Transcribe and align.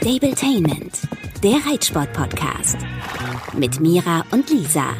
Stabletainment, 0.00 0.98
der 1.42 1.56
Reitsport-Podcast. 1.70 2.78
Mit 3.52 3.80
Mira 3.80 4.24
und 4.30 4.48
Lisa. 4.48 4.94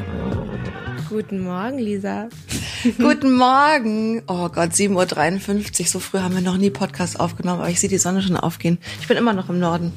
Guten 1.09 1.41
Morgen, 1.41 1.79
Lisa. 1.79 2.29
Guten 2.99 3.35
Morgen. 3.35 4.23
Oh 4.27 4.51
Gott, 4.51 4.73
7.53 4.73 5.81
Uhr. 5.81 5.87
So 5.87 6.01
früh 6.01 6.19
haben 6.19 6.35
wir 6.35 6.43
noch 6.43 6.59
nie 6.59 6.69
Podcast 6.69 7.19
aufgenommen, 7.19 7.61
aber 7.61 7.71
ich 7.71 7.81
sehe 7.81 7.89
die 7.89 7.97
Sonne 7.97 8.21
schon 8.21 8.37
aufgehen. 8.37 8.77
Ich 9.01 9.09
bin 9.09 9.17
immer 9.17 9.33
noch 9.33 9.49
im 9.49 9.59
Norden. 9.59 9.91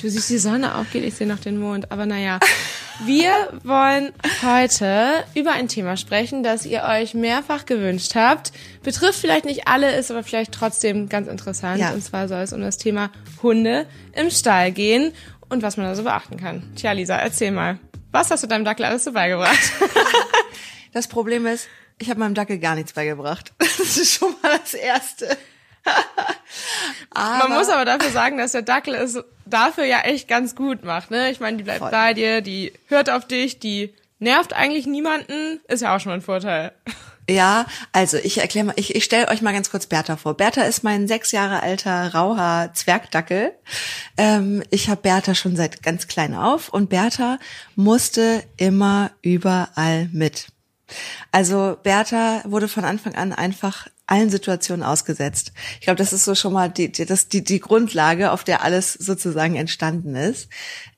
Du 0.00 0.08
siehst 0.08 0.30
die 0.30 0.38
Sonne 0.38 0.76
aufgehen, 0.76 1.04
ich 1.04 1.14
sehe 1.14 1.26
noch 1.26 1.38
den 1.38 1.60
Mond. 1.60 1.92
Aber 1.92 2.06
naja, 2.06 2.38
wir 3.04 3.32
wollen 3.64 4.12
heute 4.42 5.24
über 5.34 5.52
ein 5.52 5.68
Thema 5.68 5.96
sprechen, 5.96 6.42
das 6.42 6.66
ihr 6.66 6.82
euch 6.82 7.14
mehrfach 7.14 7.66
gewünscht 7.66 8.14
habt. 8.14 8.52
Betrifft 8.82 9.20
vielleicht 9.20 9.44
nicht 9.44 9.68
alle, 9.68 9.96
ist 9.96 10.10
aber 10.10 10.22
vielleicht 10.22 10.52
trotzdem 10.52 11.08
ganz 11.08 11.28
interessant. 11.28 11.80
Ja. 11.80 11.92
Und 11.92 12.02
zwar 12.02 12.28
soll 12.28 12.40
es 12.40 12.52
um 12.52 12.60
das 12.60 12.78
Thema 12.78 13.10
Hunde 13.42 13.86
im 14.12 14.30
Stall 14.30 14.72
gehen 14.72 15.12
und 15.48 15.62
was 15.62 15.76
man 15.76 15.86
da 15.86 15.94
so 15.94 16.02
beachten 16.02 16.36
kann. 16.36 16.62
Tja, 16.76 16.92
Lisa, 16.92 17.16
erzähl 17.16 17.50
mal. 17.50 17.78
Was 18.10 18.30
hast 18.30 18.42
du 18.42 18.46
deinem 18.46 18.64
Dackel 18.64 18.86
alles 18.86 19.04
so 19.04 19.12
beigebracht? 19.12 19.58
Das 20.92 21.06
Problem 21.06 21.46
ist, 21.46 21.68
ich 21.98 22.10
habe 22.10 22.20
meinem 22.20 22.34
Dackel 22.34 22.58
gar 22.58 22.74
nichts 22.74 22.92
beigebracht. 22.92 23.52
Das 23.58 23.96
ist 23.96 24.14
schon 24.14 24.34
mal 24.42 24.58
das 24.58 24.74
Erste. 24.74 25.36
Man 27.14 27.52
muss 27.52 27.68
aber 27.68 27.84
dafür 27.84 28.10
sagen, 28.10 28.38
dass 28.38 28.52
der 28.52 28.62
Dackel 28.62 28.94
es 28.94 29.18
dafür 29.46 29.84
ja 29.84 30.00
echt 30.00 30.28
ganz 30.28 30.54
gut 30.54 30.84
macht. 30.84 31.10
Ne? 31.10 31.30
Ich 31.30 31.40
meine, 31.40 31.56
die 31.56 31.64
bleibt 31.64 31.80
Voll. 31.80 31.90
bei 31.90 32.14
dir, 32.14 32.40
die 32.40 32.72
hört 32.86 33.10
auf 33.10 33.26
dich, 33.26 33.58
die 33.58 33.94
nervt 34.18 34.52
eigentlich 34.52 34.86
niemanden. 34.86 35.60
Ist 35.68 35.82
ja 35.82 35.94
auch 35.94 36.00
schon 36.00 36.10
mal 36.10 36.16
ein 36.16 36.22
Vorteil. 36.22 36.72
Ja, 37.30 37.66
also 37.92 38.16
ich 38.16 38.38
erkläre 38.38 38.66
mal, 38.66 38.74
ich, 38.76 38.94
ich 38.94 39.04
stelle 39.04 39.28
euch 39.28 39.42
mal 39.42 39.52
ganz 39.52 39.70
kurz 39.70 39.86
Bertha 39.86 40.16
vor. 40.16 40.34
Bertha 40.34 40.62
ist 40.62 40.82
mein 40.82 41.06
sechs 41.06 41.30
Jahre 41.30 41.62
alter 41.62 42.14
rauher 42.14 42.70
Zwergdackel. 42.72 43.52
Ähm, 44.16 44.62
ich 44.70 44.88
habe 44.88 45.02
Bertha 45.02 45.34
schon 45.34 45.54
seit 45.54 45.82
ganz 45.82 46.08
klein 46.08 46.34
auf 46.34 46.70
und 46.70 46.88
Bertha 46.88 47.38
musste 47.76 48.42
immer 48.56 49.10
überall 49.20 50.08
mit. 50.10 50.46
Also 51.30 51.76
Bertha 51.82 52.40
wurde 52.46 52.66
von 52.66 52.86
Anfang 52.86 53.14
an 53.14 53.34
einfach 53.34 53.88
allen 54.08 54.30
Situationen 54.30 54.82
ausgesetzt. 54.82 55.52
Ich 55.74 55.82
glaube, 55.82 55.98
das 55.98 56.12
ist 56.12 56.24
so 56.24 56.34
schon 56.34 56.54
mal 56.54 56.68
die, 56.68 56.90
die, 56.90 57.04
das, 57.04 57.28
die, 57.28 57.44
die 57.44 57.60
Grundlage, 57.60 58.32
auf 58.32 58.42
der 58.42 58.64
alles 58.64 58.94
sozusagen 58.94 59.54
entstanden 59.54 60.16
ist. 60.16 60.48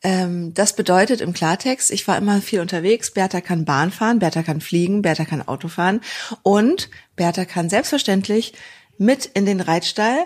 Ähm, 0.03 0.55
das 0.55 0.75
bedeutet 0.75 1.21
im 1.21 1.33
Klartext, 1.33 1.91
ich 1.91 2.07
war 2.07 2.17
immer 2.17 2.41
viel 2.41 2.61
unterwegs. 2.61 3.11
Bertha 3.11 3.41
kann 3.41 3.65
Bahn 3.65 3.91
fahren, 3.91 4.21
Bertha 4.21 4.43
kann 4.43 4.61
fliegen, 4.61 5.03
Bertha 5.03 5.25
kann 5.25 5.47
Auto 5.47 5.69
fahren 5.69 6.01
und 6.43 6.89
Bertha 7.17 7.45
kann 7.45 7.69
selbstverständlich 7.69 8.55
mit 8.97 9.27
in 9.27 9.45
den 9.45 9.61
Reitstall. 9.61 10.19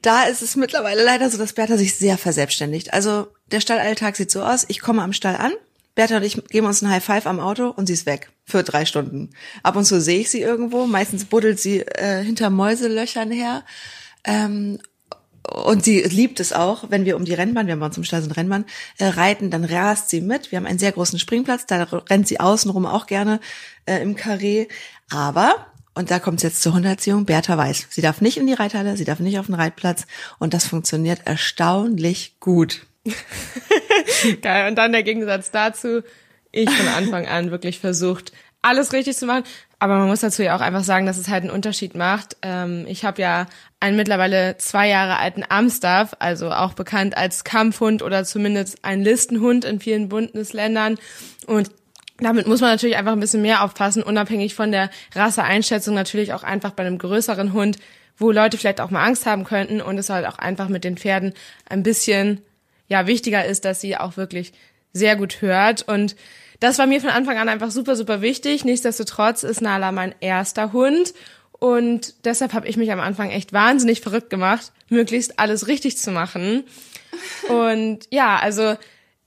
Da 0.00 0.24
ist 0.24 0.42
es 0.42 0.54
mittlerweile 0.54 1.04
leider 1.04 1.28
so, 1.28 1.36
dass 1.36 1.52
Bertha 1.52 1.76
sich 1.76 1.96
sehr 1.96 2.16
verselbstständigt. 2.16 2.92
Also 2.94 3.26
der 3.50 3.60
Stallalltag 3.60 4.14
sieht 4.14 4.30
so 4.30 4.42
aus, 4.42 4.64
ich 4.68 4.80
komme 4.80 5.02
am 5.02 5.12
Stall 5.12 5.34
an, 5.34 5.52
Bertha 5.98 6.18
und 6.18 6.22
ich 6.22 6.40
geben 6.44 6.68
uns 6.68 6.80
einen 6.80 6.92
High 6.92 7.02
Five 7.02 7.26
am 7.26 7.40
Auto 7.40 7.70
und 7.70 7.86
sie 7.86 7.92
ist 7.92 8.06
weg 8.06 8.30
für 8.44 8.62
drei 8.62 8.84
Stunden. 8.84 9.30
Ab 9.64 9.74
und 9.74 9.84
zu 9.84 10.00
sehe 10.00 10.20
ich 10.20 10.30
sie 10.30 10.40
irgendwo, 10.40 10.86
meistens 10.86 11.24
buddelt 11.24 11.58
sie 11.58 11.80
äh, 11.80 12.22
hinter 12.22 12.50
Mäuselöchern 12.50 13.32
her. 13.32 13.64
Ähm, 14.22 14.78
und 15.42 15.84
sie 15.84 16.02
liebt 16.02 16.38
es 16.38 16.52
auch, 16.52 16.84
wenn 16.90 17.04
wir 17.04 17.16
um 17.16 17.24
die 17.24 17.34
Rennbahn, 17.34 17.66
wir 17.66 17.72
haben 17.72 17.80
bei 17.80 17.86
uns 17.86 17.96
im 17.96 18.04
Stall 18.04 18.22
so 18.22 18.30
Rennbahn, 18.30 18.64
äh, 18.98 19.06
reiten, 19.06 19.50
dann 19.50 19.64
rast 19.64 20.08
sie 20.08 20.20
mit. 20.20 20.52
Wir 20.52 20.58
haben 20.58 20.66
einen 20.66 20.78
sehr 20.78 20.92
großen 20.92 21.18
Springplatz, 21.18 21.66
da 21.66 21.82
rennt 21.82 22.28
sie 22.28 22.38
außenrum 22.38 22.86
auch 22.86 23.08
gerne 23.08 23.40
äh, 23.84 24.00
im 24.00 24.14
Karree. 24.14 24.68
Aber, 25.10 25.66
und 25.94 26.12
da 26.12 26.20
kommt 26.20 26.36
es 26.36 26.44
jetzt 26.44 26.62
zur 26.62 26.74
Hunderziehung, 26.74 27.24
Bertha 27.24 27.58
weiß, 27.58 27.88
sie 27.90 28.02
darf 28.02 28.20
nicht 28.20 28.36
in 28.36 28.46
die 28.46 28.52
Reithalle, 28.52 28.96
sie 28.96 29.04
darf 29.04 29.18
nicht 29.18 29.40
auf 29.40 29.46
den 29.46 29.56
Reitplatz 29.56 30.06
und 30.38 30.54
das 30.54 30.64
funktioniert 30.64 31.22
erstaunlich 31.24 32.36
gut. 32.38 32.86
Geil. 34.42 34.68
Und 34.68 34.76
dann 34.76 34.92
der 34.92 35.02
Gegensatz 35.02 35.50
dazu. 35.50 36.02
Ich 36.50 36.70
von 36.70 36.88
Anfang 36.88 37.26
an 37.26 37.50
wirklich 37.50 37.78
versucht, 37.78 38.32
alles 38.62 38.92
richtig 38.92 39.16
zu 39.16 39.26
machen. 39.26 39.44
Aber 39.78 39.96
man 39.98 40.08
muss 40.08 40.20
dazu 40.20 40.42
ja 40.42 40.56
auch 40.56 40.60
einfach 40.60 40.82
sagen, 40.82 41.06
dass 41.06 41.18
es 41.18 41.28
halt 41.28 41.44
einen 41.44 41.52
Unterschied 41.52 41.94
macht. 41.94 42.36
Ähm, 42.42 42.84
ich 42.88 43.04
habe 43.04 43.22
ja 43.22 43.46
einen 43.78 43.96
mittlerweile 43.96 44.56
zwei 44.58 44.88
Jahre 44.88 45.18
alten 45.18 45.44
Amstaff, 45.48 46.16
also 46.18 46.50
auch 46.50 46.72
bekannt 46.72 47.16
als 47.16 47.44
Kampfhund 47.44 48.02
oder 48.02 48.24
zumindest 48.24 48.84
ein 48.84 49.02
Listenhund 49.02 49.64
in 49.64 49.78
vielen 49.78 50.08
Bundesländern. 50.08 50.98
Und 51.46 51.70
damit 52.18 52.48
muss 52.48 52.60
man 52.60 52.70
natürlich 52.70 52.96
einfach 52.96 53.12
ein 53.12 53.20
bisschen 53.20 53.42
mehr 53.42 53.62
aufpassen, 53.62 54.02
unabhängig 54.02 54.56
von 54.56 54.72
der 54.72 54.90
Rasseeinschätzung 55.14 55.94
natürlich 55.94 56.32
auch 56.32 56.42
einfach 56.42 56.72
bei 56.72 56.84
einem 56.84 56.98
größeren 56.98 57.52
Hund, 57.52 57.78
wo 58.16 58.32
Leute 58.32 58.58
vielleicht 58.58 58.80
auch 58.80 58.90
mal 58.90 59.04
Angst 59.04 59.26
haben 59.26 59.44
könnten 59.44 59.80
und 59.80 59.96
es 59.96 60.10
halt 60.10 60.26
auch 60.26 60.38
einfach 60.38 60.68
mit 60.68 60.82
den 60.82 60.96
Pferden 60.96 61.34
ein 61.68 61.84
bisschen 61.84 62.42
ja 62.88 63.06
wichtiger 63.06 63.44
ist, 63.44 63.64
dass 63.64 63.80
sie 63.80 63.96
auch 63.96 64.16
wirklich 64.16 64.52
sehr 64.92 65.16
gut 65.16 65.40
hört 65.40 65.86
und 65.86 66.16
das 66.60 66.78
war 66.78 66.86
mir 66.86 67.00
von 67.00 67.10
Anfang 67.10 67.38
an 67.38 67.48
einfach 67.48 67.70
super 67.70 67.94
super 67.94 68.20
wichtig. 68.20 68.64
Nichtsdestotrotz 68.64 69.44
ist 69.44 69.60
Nala 69.60 69.92
mein 69.92 70.14
erster 70.20 70.72
Hund 70.72 71.14
und 71.58 72.14
deshalb 72.24 72.52
habe 72.52 72.68
ich 72.68 72.76
mich 72.76 72.92
am 72.92 73.00
Anfang 73.00 73.30
echt 73.30 73.52
wahnsinnig 73.52 74.00
verrückt 74.00 74.30
gemacht, 74.30 74.72
möglichst 74.88 75.38
alles 75.38 75.66
richtig 75.66 75.98
zu 75.98 76.12
machen. 76.12 76.64
Und 77.48 78.06
ja, 78.10 78.36
also 78.36 78.76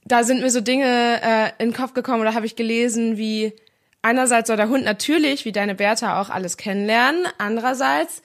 da 0.04 0.24
sind 0.24 0.40
mir 0.40 0.50
so 0.50 0.60
Dinge 0.60 1.20
äh, 1.22 1.48
in 1.58 1.70
den 1.70 1.76
Kopf 1.76 1.94
gekommen 1.94 2.20
oder 2.20 2.34
habe 2.34 2.46
ich 2.46 2.56
gelesen, 2.56 3.18
wie 3.18 3.52
einerseits 4.00 4.48
soll 4.48 4.56
der 4.56 4.68
Hund 4.68 4.84
natürlich, 4.84 5.44
wie 5.44 5.52
deine 5.52 5.74
Bertha, 5.74 6.20
auch 6.20 6.30
alles 6.30 6.56
kennenlernen. 6.56 7.26
Andererseits 7.38 8.22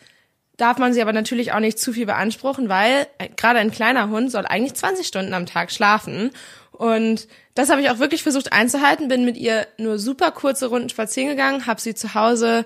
darf 0.58 0.78
man 0.80 0.94
sie 0.94 1.02
aber 1.02 1.14
natürlich 1.14 1.54
auch 1.54 1.60
nicht 1.60 1.80
zu 1.80 1.94
viel 1.94 2.06
beanspruchen, 2.06 2.68
weil 2.68 3.08
äh, 3.20 3.30
gerade 3.36 3.60
ein 3.60 3.72
kleiner 3.72 4.10
Hund 4.10 4.32
soll 4.32 4.46
eigentlich 4.46 4.74
20 4.74 5.08
Stunden 5.08 5.34
am 5.34 5.46
Tag 5.46 5.72
schlafen. 5.72 6.32
Und 6.72 7.28
das 7.56 7.70
habe 7.70 7.82
ich 7.82 7.90
auch 7.90 8.00
wirklich 8.00 8.24
versucht 8.24 8.54
einzuhalten, 8.54 9.08
bin 9.08 9.26
mit 9.26 9.38
ihr 9.38 9.68
nur 9.78 9.98
super 9.98 10.32
kurze 10.32 10.68
Runden 10.68 10.90
spazieren 10.90 11.30
gegangen, 11.30 11.66
habe 11.66 11.82
sie 11.82 11.96
zu 11.96 12.14
Hause 12.14 12.66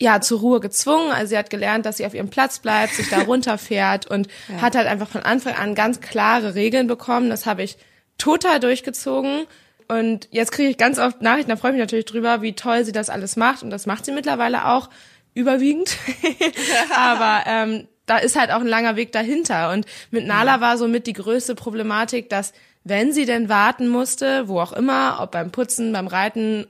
ja 0.00 0.20
zur 0.20 0.40
Ruhe 0.40 0.60
gezwungen. 0.60 1.10
Also 1.10 1.30
sie 1.30 1.38
hat 1.38 1.50
gelernt, 1.50 1.86
dass 1.86 1.98
sie 1.98 2.06
auf 2.06 2.14
ihrem 2.14 2.30
Platz 2.30 2.58
bleibt, 2.58 2.94
sich 2.94 3.08
da 3.08 3.18
runterfährt 3.26 4.06
und 4.06 4.28
hat 4.60 4.74
halt 4.74 4.86
einfach 4.86 5.08
von 5.08 5.22
Anfang 5.22 5.54
an 5.54 5.74
ganz 5.74 6.00
klare 6.00 6.54
Regeln 6.54 6.86
bekommen. 6.86 7.30
Das 7.30 7.46
habe 7.46 7.62
ich 7.62 7.76
total 8.16 8.60
durchgezogen. 8.60 9.46
Und 9.88 10.28
jetzt 10.30 10.52
kriege 10.52 10.68
ich 10.68 10.76
ganz 10.76 10.98
oft 10.98 11.22
Nachrichten, 11.22 11.50
da 11.50 11.56
freue 11.56 11.70
ich 11.70 11.76
mich 11.76 11.82
natürlich 11.82 12.04
drüber, 12.04 12.42
wie 12.42 12.52
toll 12.52 12.84
sie 12.84 12.92
das 12.92 13.08
alles 13.08 13.36
macht. 13.36 13.62
Und 13.62 13.70
das 13.70 13.86
macht 13.86 14.04
sie 14.04 14.12
mittlerweile 14.12 14.66
auch 14.66 14.90
überwiegend. 15.38 15.96
Aber 16.94 17.44
ähm, 17.46 17.88
da 18.06 18.18
ist 18.18 18.38
halt 18.38 18.50
auch 18.50 18.60
ein 18.60 18.66
langer 18.66 18.96
Weg 18.96 19.12
dahinter. 19.12 19.70
Und 19.70 19.86
mit 20.10 20.26
Nala 20.26 20.60
war 20.60 20.76
somit 20.76 21.06
die 21.06 21.12
größte 21.12 21.54
Problematik, 21.54 22.28
dass 22.28 22.52
wenn 22.84 23.12
sie 23.12 23.24
denn 23.24 23.48
warten 23.48 23.88
musste, 23.88 24.48
wo 24.48 24.60
auch 24.60 24.72
immer, 24.72 25.18
ob 25.20 25.30
beim 25.32 25.50
Putzen, 25.50 25.92
beim 25.92 26.06
Reiten 26.06 26.66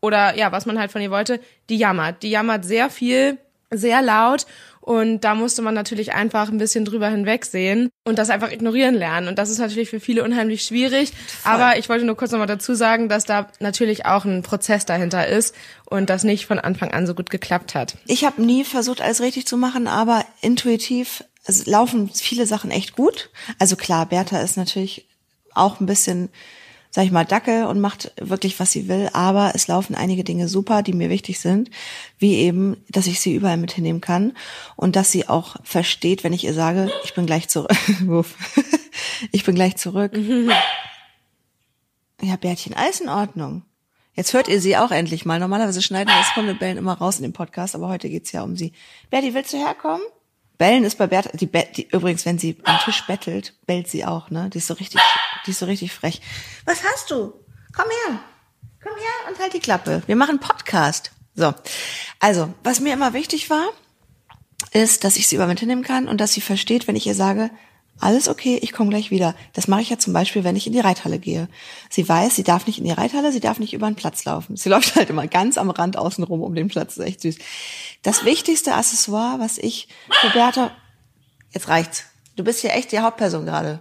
oder 0.00 0.36
ja, 0.36 0.52
was 0.52 0.66
man 0.66 0.78
halt 0.78 0.92
von 0.92 1.02
ihr 1.02 1.10
wollte, 1.10 1.40
die 1.68 1.78
jammert. 1.78 2.22
Die 2.22 2.30
jammert 2.30 2.64
sehr 2.64 2.90
viel, 2.90 3.38
sehr 3.70 4.02
laut 4.02 4.46
und 4.86 5.22
da 5.22 5.34
musste 5.34 5.62
man 5.62 5.74
natürlich 5.74 6.14
einfach 6.14 6.48
ein 6.48 6.58
bisschen 6.58 6.84
drüber 6.84 7.08
hinwegsehen 7.08 7.90
und 8.04 8.20
das 8.20 8.30
einfach 8.30 8.52
ignorieren 8.52 8.94
lernen. 8.94 9.26
Und 9.26 9.36
das 9.36 9.50
ist 9.50 9.58
natürlich 9.58 9.90
für 9.90 9.98
viele 9.98 10.22
unheimlich 10.22 10.62
schwierig. 10.62 11.12
Aber 11.42 11.76
ich 11.76 11.88
wollte 11.88 12.04
nur 12.04 12.16
kurz 12.16 12.30
nochmal 12.30 12.46
dazu 12.46 12.72
sagen, 12.76 13.08
dass 13.08 13.24
da 13.24 13.48
natürlich 13.58 14.06
auch 14.06 14.24
ein 14.24 14.42
Prozess 14.42 14.86
dahinter 14.86 15.26
ist 15.26 15.56
und 15.86 16.08
das 16.08 16.22
nicht 16.22 16.46
von 16.46 16.60
Anfang 16.60 16.92
an 16.92 17.04
so 17.04 17.14
gut 17.14 17.30
geklappt 17.30 17.74
hat. 17.74 17.96
Ich 18.06 18.24
habe 18.24 18.40
nie 18.40 18.62
versucht, 18.62 19.00
alles 19.00 19.20
richtig 19.20 19.48
zu 19.48 19.56
machen, 19.56 19.88
aber 19.88 20.24
intuitiv 20.40 21.24
laufen 21.64 22.08
viele 22.14 22.46
Sachen 22.46 22.70
echt 22.70 22.94
gut. 22.94 23.30
Also 23.58 23.74
klar, 23.74 24.06
Bertha 24.06 24.38
ist 24.38 24.56
natürlich 24.56 25.08
auch 25.52 25.80
ein 25.80 25.86
bisschen, 25.86 26.28
sag 26.96 27.04
ich 27.04 27.10
mal, 27.12 27.26
Dackel 27.26 27.66
und 27.66 27.78
macht 27.78 28.10
wirklich, 28.18 28.58
was 28.58 28.72
sie 28.72 28.88
will, 28.88 29.10
aber 29.12 29.52
es 29.54 29.68
laufen 29.68 29.94
einige 29.94 30.24
Dinge 30.24 30.48
super, 30.48 30.82
die 30.82 30.94
mir 30.94 31.10
wichtig 31.10 31.38
sind, 31.40 31.68
wie 32.18 32.36
eben, 32.36 32.78
dass 32.88 33.06
ich 33.06 33.20
sie 33.20 33.34
überall 33.34 33.58
mit 33.58 33.70
hinnehmen 33.72 34.00
kann 34.00 34.32
und 34.76 34.96
dass 34.96 35.12
sie 35.12 35.28
auch 35.28 35.56
versteht, 35.62 36.24
wenn 36.24 36.32
ich 36.32 36.42
ihr 36.44 36.54
sage, 36.54 36.90
ich 37.04 37.12
bin 37.12 37.26
gleich 37.26 37.48
zurück. 37.48 37.70
Ich 39.30 39.44
bin 39.44 39.54
gleich 39.54 39.76
zurück. 39.76 40.12
Ja, 42.22 42.36
Bärtchen, 42.36 42.72
alles 42.74 43.00
in 43.00 43.10
Ordnung. 43.10 43.62
Jetzt 44.14 44.32
hört 44.32 44.48
ihr 44.48 44.58
sie 44.62 44.78
auch 44.78 44.90
endlich 44.90 45.26
mal. 45.26 45.38
Normalerweise 45.38 45.82
schneiden 45.82 46.08
wir 46.08 46.16
das 46.18 46.34
Hundebellen 46.34 46.78
immer 46.78 46.94
raus 46.94 47.18
in 47.18 47.22
dem 47.24 47.34
Podcast, 47.34 47.74
aber 47.74 47.88
heute 47.88 48.08
geht's 48.08 48.32
ja 48.32 48.42
um 48.42 48.56
sie. 48.56 48.72
Berti, 49.10 49.34
willst 49.34 49.52
du 49.52 49.58
herkommen? 49.58 50.00
Bellen 50.56 50.84
ist 50.84 50.96
bei 50.96 51.06
Bertha, 51.06 51.28
die, 51.36 51.44
Be- 51.46 51.68
die 51.76 51.86
übrigens, 51.90 52.24
wenn 52.24 52.38
sie 52.38 52.56
am 52.64 52.78
Tisch 52.82 53.06
bettelt, 53.06 53.52
bellt 53.66 53.88
sie 53.88 54.06
auch, 54.06 54.30
ne? 54.30 54.48
Die 54.48 54.56
ist 54.58 54.66
so 54.68 54.72
richtig, 54.74 54.98
die 55.46 55.52
ist 55.52 55.60
so 55.60 55.66
richtig 55.66 55.92
frech. 55.92 56.20
Was 56.64 56.82
hast 56.84 57.10
du? 57.10 57.32
Komm 57.74 57.86
her. 58.06 58.18
Komm 58.82 58.94
her 58.96 59.30
und 59.30 59.38
halt 59.38 59.54
die 59.54 59.60
Klappe. 59.60 60.02
Wir 60.06 60.16
machen 60.16 60.40
Podcast. 60.40 61.12
So. 61.34 61.54
Also, 62.20 62.54
was 62.64 62.80
mir 62.80 62.92
immer 62.92 63.12
wichtig 63.12 63.50
war, 63.50 63.68
ist, 64.72 65.04
dass 65.04 65.16
ich 65.16 65.28
sie 65.28 65.36
über 65.36 65.46
mit 65.46 65.60
hinnehmen 65.60 65.84
kann 65.84 66.08
und 66.08 66.20
dass 66.20 66.32
sie 66.32 66.40
versteht, 66.40 66.88
wenn 66.88 66.96
ich 66.96 67.06
ihr 67.06 67.14
sage, 67.14 67.50
alles 67.98 68.28
okay, 68.28 68.58
ich 68.60 68.72
komme 68.72 68.90
gleich 68.90 69.10
wieder. 69.10 69.34
Das 69.54 69.68
mache 69.68 69.80
ich 69.80 69.90
ja 69.90 69.98
zum 69.98 70.12
Beispiel, 70.12 70.44
wenn 70.44 70.56
ich 70.56 70.66
in 70.66 70.72
die 70.72 70.80
Reithalle 70.80 71.18
gehe. 71.18 71.48
Sie 71.88 72.06
weiß, 72.06 72.36
sie 72.36 72.42
darf 72.42 72.66
nicht 72.66 72.78
in 72.78 72.84
die 72.84 72.92
Reithalle, 72.92 73.32
sie 73.32 73.40
darf 73.40 73.58
nicht 73.58 73.72
über 73.72 73.86
den 73.86 73.96
Platz 73.96 74.24
laufen. 74.24 74.56
Sie 74.56 74.68
läuft 74.70 74.96
halt 74.96 75.10
immer 75.10 75.26
ganz 75.26 75.56
am 75.56 75.70
Rand 75.70 75.96
außenrum 75.96 76.42
um 76.42 76.54
den 76.54 76.68
Platz. 76.68 76.96
Das 76.96 77.04
ist 77.04 77.10
echt 77.10 77.20
süß. 77.22 77.36
Das 78.02 78.24
wichtigste 78.24 78.74
Accessoire, 78.74 79.38
was 79.40 79.56
ich 79.56 79.88
für 80.20 80.30
Bertha, 80.30 80.70
jetzt 81.52 81.68
reicht's. 81.68 82.04
Du 82.36 82.44
bist 82.44 82.60
hier 82.60 82.74
echt 82.74 82.92
die 82.92 83.00
Hauptperson 83.00 83.46
gerade. 83.46 83.80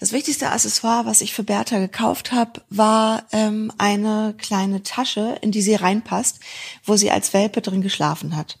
Das 0.00 0.12
wichtigste 0.12 0.50
Accessoire, 0.50 1.06
was 1.06 1.20
ich 1.20 1.32
für 1.32 1.42
Bertha 1.42 1.78
gekauft 1.78 2.32
habe, 2.32 2.62
war 2.70 3.24
ähm, 3.32 3.72
eine 3.78 4.34
kleine 4.36 4.82
Tasche, 4.82 5.38
in 5.40 5.52
die 5.52 5.62
sie 5.62 5.74
reinpasst, 5.74 6.40
wo 6.84 6.96
sie 6.96 7.10
als 7.10 7.32
Welpe 7.32 7.62
drin 7.62 7.82
geschlafen 7.82 8.36
hat. 8.36 8.58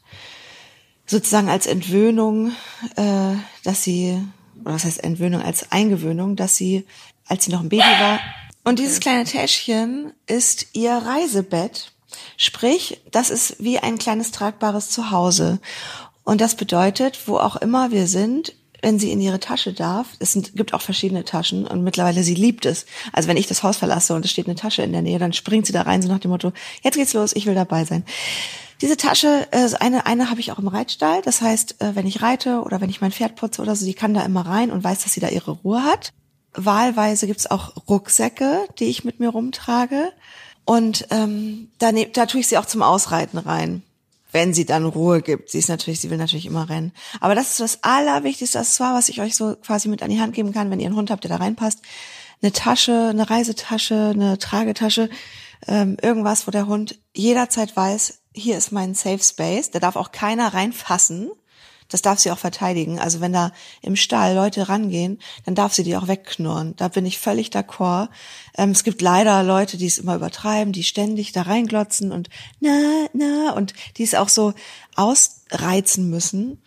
Sozusagen 1.06 1.48
als 1.48 1.66
Entwöhnung, 1.66 2.52
äh, 2.96 3.34
dass 3.62 3.82
sie, 3.82 4.20
oder 4.64 4.74
was 4.74 4.84
heißt 4.84 5.04
Entwöhnung, 5.04 5.42
als 5.42 5.70
Eingewöhnung, 5.70 6.36
dass 6.36 6.56
sie, 6.56 6.86
als 7.26 7.44
sie 7.44 7.52
noch 7.52 7.60
ein 7.60 7.68
Baby 7.68 7.82
war. 7.82 8.18
Und 8.64 8.78
dieses 8.78 9.00
kleine 9.00 9.24
Täschchen 9.24 10.12
ist 10.26 10.68
ihr 10.72 10.92
Reisebett. 10.92 11.92
Sprich, 12.36 13.00
das 13.12 13.30
ist 13.30 13.56
wie 13.62 13.78
ein 13.78 13.98
kleines 13.98 14.30
tragbares 14.32 14.90
Zuhause. 14.90 15.60
Und 16.24 16.40
das 16.40 16.56
bedeutet, 16.56 17.28
wo 17.28 17.36
auch 17.36 17.56
immer 17.56 17.92
wir 17.92 18.08
sind, 18.08 18.54
wenn 18.82 18.98
sie 18.98 19.10
in 19.10 19.20
ihre 19.20 19.40
Tasche 19.40 19.72
darf, 19.72 20.08
es 20.18 20.32
sind, 20.32 20.54
gibt 20.54 20.74
auch 20.74 20.80
verschiedene 20.80 21.24
Taschen 21.24 21.66
und 21.66 21.82
mittlerweile 21.82 22.22
sie 22.22 22.34
liebt 22.34 22.66
es. 22.66 22.86
Also 23.12 23.28
wenn 23.28 23.36
ich 23.36 23.46
das 23.46 23.62
Haus 23.62 23.76
verlasse 23.76 24.14
und 24.14 24.24
es 24.24 24.30
steht 24.30 24.46
eine 24.46 24.54
Tasche 24.54 24.82
in 24.82 24.92
der 24.92 25.02
Nähe, 25.02 25.18
dann 25.18 25.32
springt 25.32 25.66
sie 25.66 25.72
da 25.72 25.82
rein, 25.82 26.02
so 26.02 26.08
nach 26.08 26.18
dem 26.18 26.30
Motto, 26.30 26.52
jetzt 26.82 26.96
geht's 26.96 27.14
los, 27.14 27.34
ich 27.34 27.46
will 27.46 27.54
dabei 27.54 27.84
sein. 27.84 28.04
Diese 28.80 28.96
Tasche, 28.96 29.46
äh, 29.52 29.68
eine, 29.80 30.06
eine 30.06 30.30
habe 30.30 30.40
ich 30.40 30.52
auch 30.52 30.58
im 30.58 30.68
Reitstall. 30.68 31.22
Das 31.22 31.40
heißt, 31.40 31.80
äh, 31.80 31.94
wenn 31.94 32.06
ich 32.06 32.20
reite 32.20 32.60
oder 32.60 32.80
wenn 32.80 32.90
ich 32.90 33.00
mein 33.00 33.12
Pferd 33.12 33.36
putze 33.36 33.62
oder 33.62 33.74
so, 33.74 33.86
die 33.86 33.94
kann 33.94 34.12
da 34.12 34.22
immer 34.22 34.46
rein 34.46 34.70
und 34.70 34.84
weiß, 34.84 35.02
dass 35.02 35.12
sie 35.12 35.20
da 35.20 35.28
ihre 35.28 35.52
Ruhe 35.52 35.82
hat. 35.82 36.12
Wahlweise 36.52 37.26
gibt's 37.26 37.50
auch 37.50 37.88
Rucksäcke, 37.88 38.66
die 38.78 38.86
ich 38.86 39.04
mit 39.04 39.18
mir 39.18 39.30
rumtrage. 39.30 40.12
Und 40.66 41.06
ähm, 41.10 41.68
da, 41.78 41.92
ne, 41.92 42.06
da 42.06 42.26
tue 42.26 42.40
ich 42.40 42.48
sie 42.48 42.58
auch 42.58 42.66
zum 42.66 42.82
Ausreiten 42.82 43.38
rein 43.38 43.82
wenn 44.36 44.52
sie 44.52 44.66
dann 44.66 44.84
Ruhe 44.84 45.22
gibt. 45.22 45.48
Sie 45.48 45.58
ist 45.58 45.70
natürlich, 45.70 45.98
sie 45.98 46.10
will 46.10 46.18
natürlich 46.18 46.44
immer 46.44 46.68
rennen. 46.68 46.92
Aber 47.20 47.34
das 47.34 47.52
ist 47.52 47.60
das 47.60 47.82
allerwichtigste 47.82 48.58
Accessoire, 48.58 48.92
was 48.92 49.08
ich 49.08 49.22
euch 49.22 49.34
so 49.34 49.56
quasi 49.56 49.88
mit 49.88 50.02
an 50.02 50.10
die 50.10 50.20
Hand 50.20 50.34
geben 50.34 50.52
kann, 50.52 50.70
wenn 50.70 50.78
ihr 50.78 50.88
einen 50.88 50.96
Hund 50.96 51.10
habt, 51.10 51.24
der 51.24 51.30
da 51.30 51.36
reinpasst. 51.36 51.80
Eine 52.42 52.52
Tasche, 52.52 53.08
eine 53.08 53.30
Reisetasche, 53.30 54.12
eine 54.14 54.36
Tragetasche, 54.36 55.08
ähm, 55.66 55.96
irgendwas, 56.02 56.46
wo 56.46 56.50
der 56.50 56.66
Hund 56.66 56.98
jederzeit 57.14 57.74
weiß, 57.74 58.18
hier 58.34 58.58
ist 58.58 58.72
mein 58.72 58.94
Safe 58.94 59.22
Space. 59.22 59.70
Da 59.70 59.78
darf 59.78 59.96
auch 59.96 60.12
keiner 60.12 60.52
reinfassen. 60.52 61.30
Das 61.88 62.02
darf 62.02 62.18
sie 62.18 62.30
auch 62.30 62.38
verteidigen. 62.38 62.98
Also 62.98 63.20
wenn 63.20 63.32
da 63.32 63.52
im 63.82 63.96
Stall 63.96 64.34
Leute 64.34 64.68
rangehen, 64.68 65.18
dann 65.44 65.54
darf 65.54 65.74
sie 65.74 65.84
die 65.84 65.96
auch 65.96 66.08
wegknurren. 66.08 66.74
Da 66.76 66.88
bin 66.88 67.06
ich 67.06 67.18
völlig 67.18 67.50
d'accord. 67.50 68.08
Ähm, 68.56 68.70
es 68.70 68.84
gibt 68.84 69.02
leider 69.02 69.42
Leute, 69.42 69.76
die 69.76 69.86
es 69.86 69.98
immer 69.98 70.16
übertreiben, 70.16 70.72
die 70.72 70.84
ständig 70.84 71.32
da 71.32 71.42
reinglotzen 71.42 72.12
und 72.12 72.28
na, 72.60 73.06
na, 73.12 73.52
und 73.52 73.74
die 73.96 74.02
es 74.02 74.14
auch 74.14 74.28
so 74.28 74.54
ausreizen 74.94 76.10
müssen. 76.10 76.62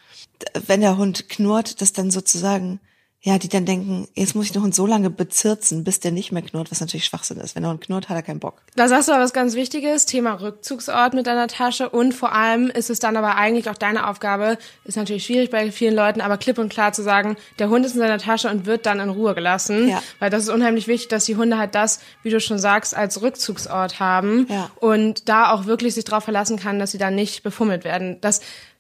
Wenn 0.67 0.81
der 0.81 0.97
Hund 0.97 1.27
knurrt, 1.29 1.81
das 1.81 1.91
dann 1.93 2.11
sozusagen 2.11 2.79
ja, 3.21 3.37
die 3.37 3.49
dann 3.49 3.65
denken, 3.65 4.07
jetzt 4.15 4.33
muss 4.33 4.49
ich 4.49 4.55
Hund 4.55 4.73
so 4.73 4.85
lange 4.85 5.09
bezirzen, 5.09 5.83
bis 5.83 5.99
der 5.99 6.11
nicht 6.11 6.31
mehr 6.31 6.41
knurrt, 6.41 6.71
was 6.71 6.79
natürlich 6.79 7.03
Schwachsinn 7.03 7.37
ist. 7.37 7.53
Wenn 7.53 7.63
der 7.63 7.71
Hund 7.71 7.81
knurrt, 7.81 8.07
hat 8.07 8.15
er 8.15 8.23
keinen 8.23 8.39
Bock. 8.39 8.61
Da 8.77 8.87
sagst 8.87 9.09
du 9.09 9.11
aber 9.11 9.23
was 9.23 9.33
ganz 9.33 9.55
Wichtiges, 9.55 10.05
Thema 10.05 10.35
Rückzugsort 10.35 11.13
mit 11.13 11.27
deiner 11.27 11.47
Tasche 11.47 11.89
und 11.89 12.13
vor 12.13 12.33
allem 12.33 12.69
ist 12.69 12.89
es 12.89 12.99
dann 12.99 13.17
aber 13.17 13.35
eigentlich 13.35 13.69
auch 13.69 13.75
deine 13.75 14.07
Aufgabe, 14.07 14.57
ist 14.85 14.95
natürlich 14.95 15.25
schwierig 15.25 15.49
bei 15.49 15.69
vielen 15.71 15.95
Leuten, 15.95 16.21
aber 16.21 16.37
klipp 16.37 16.57
und 16.59 16.69
klar 16.69 16.93
zu 16.93 17.03
sagen, 17.03 17.35
der 17.59 17.69
Hund 17.69 17.85
ist 17.85 17.93
in 17.93 17.99
seiner 17.99 18.19
Tasche 18.19 18.49
und 18.49 18.65
wird 18.65 18.85
dann 18.85 19.01
in 19.01 19.09
Ruhe 19.09 19.35
gelassen, 19.35 19.89
ja. 19.89 20.01
weil 20.19 20.29
das 20.29 20.43
ist 20.43 20.49
unheimlich 20.49 20.87
wichtig, 20.87 21.09
dass 21.09 21.25
die 21.25 21.35
Hunde 21.35 21.57
halt 21.57 21.75
das, 21.75 21.99
wie 22.23 22.29
du 22.29 22.39
schon 22.39 22.57
sagst, 22.57 22.95
als 22.95 23.21
Rückzugsort 23.21 23.99
haben 23.99 24.47
ja. 24.49 24.69
und 24.79 25.27
da 25.27 25.51
auch 25.51 25.65
wirklich 25.65 25.93
sich 25.93 26.05
darauf 26.05 26.23
verlassen 26.23 26.57
kann, 26.57 26.79
dass 26.79 26.91
sie 26.91 26.97
da 26.97 27.11
nicht 27.11 27.43
befummelt 27.43 27.83
werden. 27.83 28.21
Das 28.21 28.39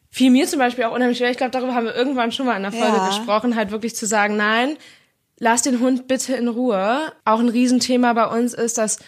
fiel 0.09 0.31
mir 0.31 0.47
zum 0.47 0.59
Beispiel 0.59 0.85
auch 0.85 0.93
unheimlich 0.93 1.17
schwer. 1.17 1.31
Ich 1.31 1.37
glaube, 1.37 1.51
darüber 1.51 1.75
haben 1.75 1.85
wir 1.85 1.95
irgendwann 1.95 2.31
schon 2.31 2.45
mal 2.45 2.57
in 2.57 2.63
der 2.63 2.71
Folge 2.71 2.97
ja. 2.97 3.07
gesprochen, 3.07 3.55
halt 3.55 3.71
wirklich 3.71 3.95
zu 3.95 4.05
sagen, 4.05 4.37
nein, 4.37 4.77
lass 5.37 5.61
den 5.61 5.79
Hund 5.79 6.07
bitte 6.07 6.35
in 6.35 6.47
Ruhe. 6.47 7.11
Auch 7.25 7.39
ein 7.39 7.49
Riesenthema 7.49 8.13
bei 8.13 8.25
uns 8.25 8.53
ist, 8.53 8.77
dass 8.77 8.99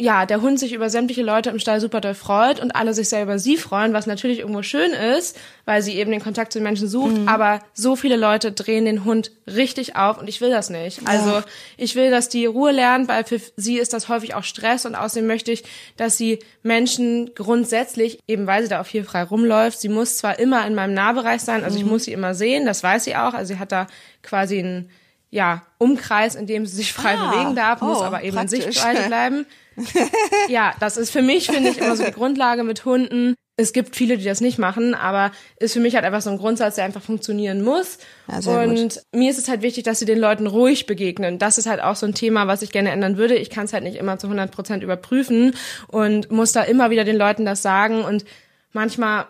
ja, 0.00 0.26
der 0.26 0.40
Hund 0.42 0.60
sich 0.60 0.72
über 0.72 0.90
sämtliche 0.90 1.22
Leute 1.22 1.50
im 1.50 1.58
Stall 1.58 1.80
super 1.80 2.00
doll 2.00 2.14
freut 2.14 2.60
und 2.60 2.70
alle 2.70 2.94
sich 2.94 3.08
sehr 3.08 3.24
über 3.24 3.40
sie 3.40 3.56
freuen, 3.56 3.92
was 3.92 4.06
natürlich 4.06 4.38
irgendwo 4.38 4.62
schön 4.62 4.92
ist, 4.92 5.36
weil 5.64 5.82
sie 5.82 5.96
eben 5.96 6.12
den 6.12 6.22
Kontakt 6.22 6.52
zu 6.52 6.60
den 6.60 6.62
Menschen 6.62 6.86
sucht, 6.86 7.16
mhm. 7.16 7.26
aber 7.26 7.58
so 7.74 7.96
viele 7.96 8.14
Leute 8.14 8.52
drehen 8.52 8.84
den 8.84 9.04
Hund 9.04 9.32
richtig 9.48 9.96
auf 9.96 10.18
und 10.18 10.28
ich 10.28 10.40
will 10.40 10.50
das 10.50 10.70
nicht. 10.70 11.02
Ja. 11.02 11.08
Also 11.08 11.42
ich 11.76 11.96
will, 11.96 12.12
dass 12.12 12.28
die 12.28 12.46
Ruhe 12.46 12.70
lernt, 12.70 13.08
weil 13.08 13.24
für 13.24 13.40
sie 13.56 13.78
ist 13.78 13.92
das 13.92 14.08
häufig 14.08 14.36
auch 14.36 14.44
Stress 14.44 14.86
und 14.86 14.94
außerdem 14.94 15.26
möchte 15.26 15.50
ich, 15.50 15.64
dass 15.96 16.16
sie 16.16 16.38
Menschen 16.62 17.34
grundsätzlich, 17.34 18.20
eben 18.28 18.46
weil 18.46 18.62
sie 18.62 18.68
da 18.68 18.80
auch 18.80 18.86
viel 18.86 19.02
frei 19.02 19.24
rumläuft, 19.24 19.80
sie 19.80 19.88
muss 19.88 20.16
zwar 20.16 20.38
immer 20.38 20.64
in 20.64 20.76
meinem 20.76 20.94
Nahbereich 20.94 21.40
sein, 21.40 21.64
also 21.64 21.76
mhm. 21.76 21.84
ich 21.84 21.90
muss 21.90 22.04
sie 22.04 22.12
immer 22.12 22.36
sehen, 22.36 22.66
das 22.66 22.84
weiß 22.84 23.02
sie 23.02 23.16
auch, 23.16 23.34
also 23.34 23.52
sie 23.52 23.58
hat 23.58 23.72
da 23.72 23.88
quasi 24.22 24.60
einen 24.60 24.90
ja, 25.30 25.62
Umkreis, 25.78 26.36
in 26.36 26.46
dem 26.46 26.66
sie 26.66 26.76
sich 26.76 26.92
frei 26.92 27.16
ah, 27.18 27.30
bewegen 27.30 27.56
darf, 27.56 27.80
muss 27.80 27.98
oh, 27.98 28.04
aber 28.04 28.22
eben 28.22 28.36
praktisch. 28.36 28.64
in 28.64 28.72
Sichtweite 28.72 29.08
bleiben. 29.08 29.44
ja, 30.48 30.74
das 30.80 30.96
ist 30.96 31.10
für 31.10 31.22
mich, 31.22 31.46
finde 31.46 31.70
ich, 31.70 31.78
immer 31.78 31.96
so 31.96 32.04
die 32.04 32.12
Grundlage 32.12 32.64
mit 32.64 32.84
Hunden. 32.84 33.34
Es 33.56 33.72
gibt 33.72 33.96
viele, 33.96 34.16
die 34.16 34.24
das 34.24 34.40
nicht 34.40 34.58
machen, 34.58 34.94
aber 34.94 35.32
ist 35.58 35.72
für 35.72 35.80
mich 35.80 35.96
halt 35.96 36.04
einfach 36.04 36.22
so 36.22 36.30
ein 36.30 36.38
Grundsatz, 36.38 36.76
der 36.76 36.84
einfach 36.84 37.02
funktionieren 37.02 37.62
muss. 37.62 37.98
Ja, 38.28 38.62
und 38.62 38.76
gut. 38.76 39.02
mir 39.12 39.30
ist 39.30 39.38
es 39.38 39.48
halt 39.48 39.62
wichtig, 39.62 39.82
dass 39.82 39.98
sie 39.98 40.04
den 40.04 40.18
Leuten 40.18 40.46
ruhig 40.46 40.86
begegnen. 40.86 41.38
Das 41.38 41.58
ist 41.58 41.66
halt 41.66 41.82
auch 41.82 41.96
so 41.96 42.06
ein 42.06 42.14
Thema, 42.14 42.46
was 42.46 42.62
ich 42.62 42.70
gerne 42.70 42.90
ändern 42.90 43.16
würde. 43.16 43.34
Ich 43.34 43.50
kann 43.50 43.64
es 43.64 43.72
halt 43.72 43.82
nicht 43.82 43.96
immer 43.96 44.18
zu 44.18 44.28
100 44.28 44.52
Prozent 44.52 44.84
überprüfen 44.84 45.56
und 45.88 46.30
muss 46.30 46.52
da 46.52 46.62
immer 46.62 46.90
wieder 46.90 47.04
den 47.04 47.16
Leuten 47.16 47.44
das 47.44 47.62
sagen 47.62 48.04
und 48.04 48.24
manchmal 48.72 49.26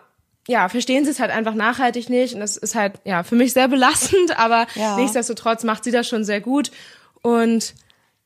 ja, 0.47 0.67
verstehen 0.67 1.05
sie 1.05 1.11
es 1.11 1.19
halt 1.19 1.31
einfach 1.31 1.53
nachhaltig 1.53 2.09
nicht 2.09 2.33
und 2.33 2.39
das 2.39 2.57
ist 2.57 2.73
halt 2.73 2.93
ja 3.05 3.21
für 3.21 3.35
mich 3.35 3.53
sehr 3.53 3.67
belastend, 3.67 4.37
aber 4.37 4.65
ja. 4.75 4.95
nichtsdestotrotz 4.95 5.63
macht 5.63 5.83
sie 5.83 5.91
das 5.91 6.07
schon 6.07 6.23
sehr 6.23 6.41
gut 6.41 6.71
und 7.21 7.75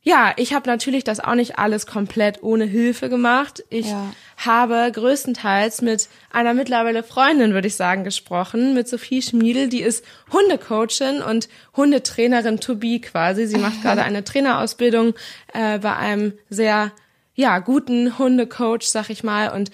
ja, 0.05 0.33
ich 0.35 0.53
habe 0.53 0.69
natürlich 0.69 1.05
das 1.05 1.21
auch 1.21 1.35
nicht 1.35 1.57
alles 1.57 1.85
komplett 1.85 2.43
ohne 2.43 2.65
Hilfe 2.65 3.07
gemacht. 3.07 3.63
Ich 3.69 3.87
ja. 3.87 4.13
habe 4.35 4.91
größtenteils 4.93 5.81
mit 5.81 6.09
einer 6.29 6.53
mittlerweile 6.53 7.03
Freundin, 7.03 7.53
würde 7.53 7.69
ich 7.69 7.75
sagen, 7.75 8.03
gesprochen, 8.03 8.73
mit 8.73 8.89
Sophie 8.89 9.21
Schmiedel, 9.21 9.69
die 9.69 9.81
ist 9.81 10.03
Hundecoachin 10.33 11.21
und 11.21 11.47
Hundetrainerin 11.77 12.59
to 12.59 12.75
be 12.75 12.99
quasi. 12.99 13.47
Sie 13.47 13.57
macht 13.57 13.81
gerade 13.81 14.03
eine 14.03 14.25
Trainerausbildung 14.25 15.13
äh, 15.53 15.79
bei 15.79 15.95
einem 15.95 16.33
sehr 16.49 16.91
ja 17.35 17.59
guten 17.59 18.17
Hundecoach, 18.19 18.83
sag 18.83 19.09
ich 19.09 19.23
mal, 19.23 19.53
und 19.53 19.71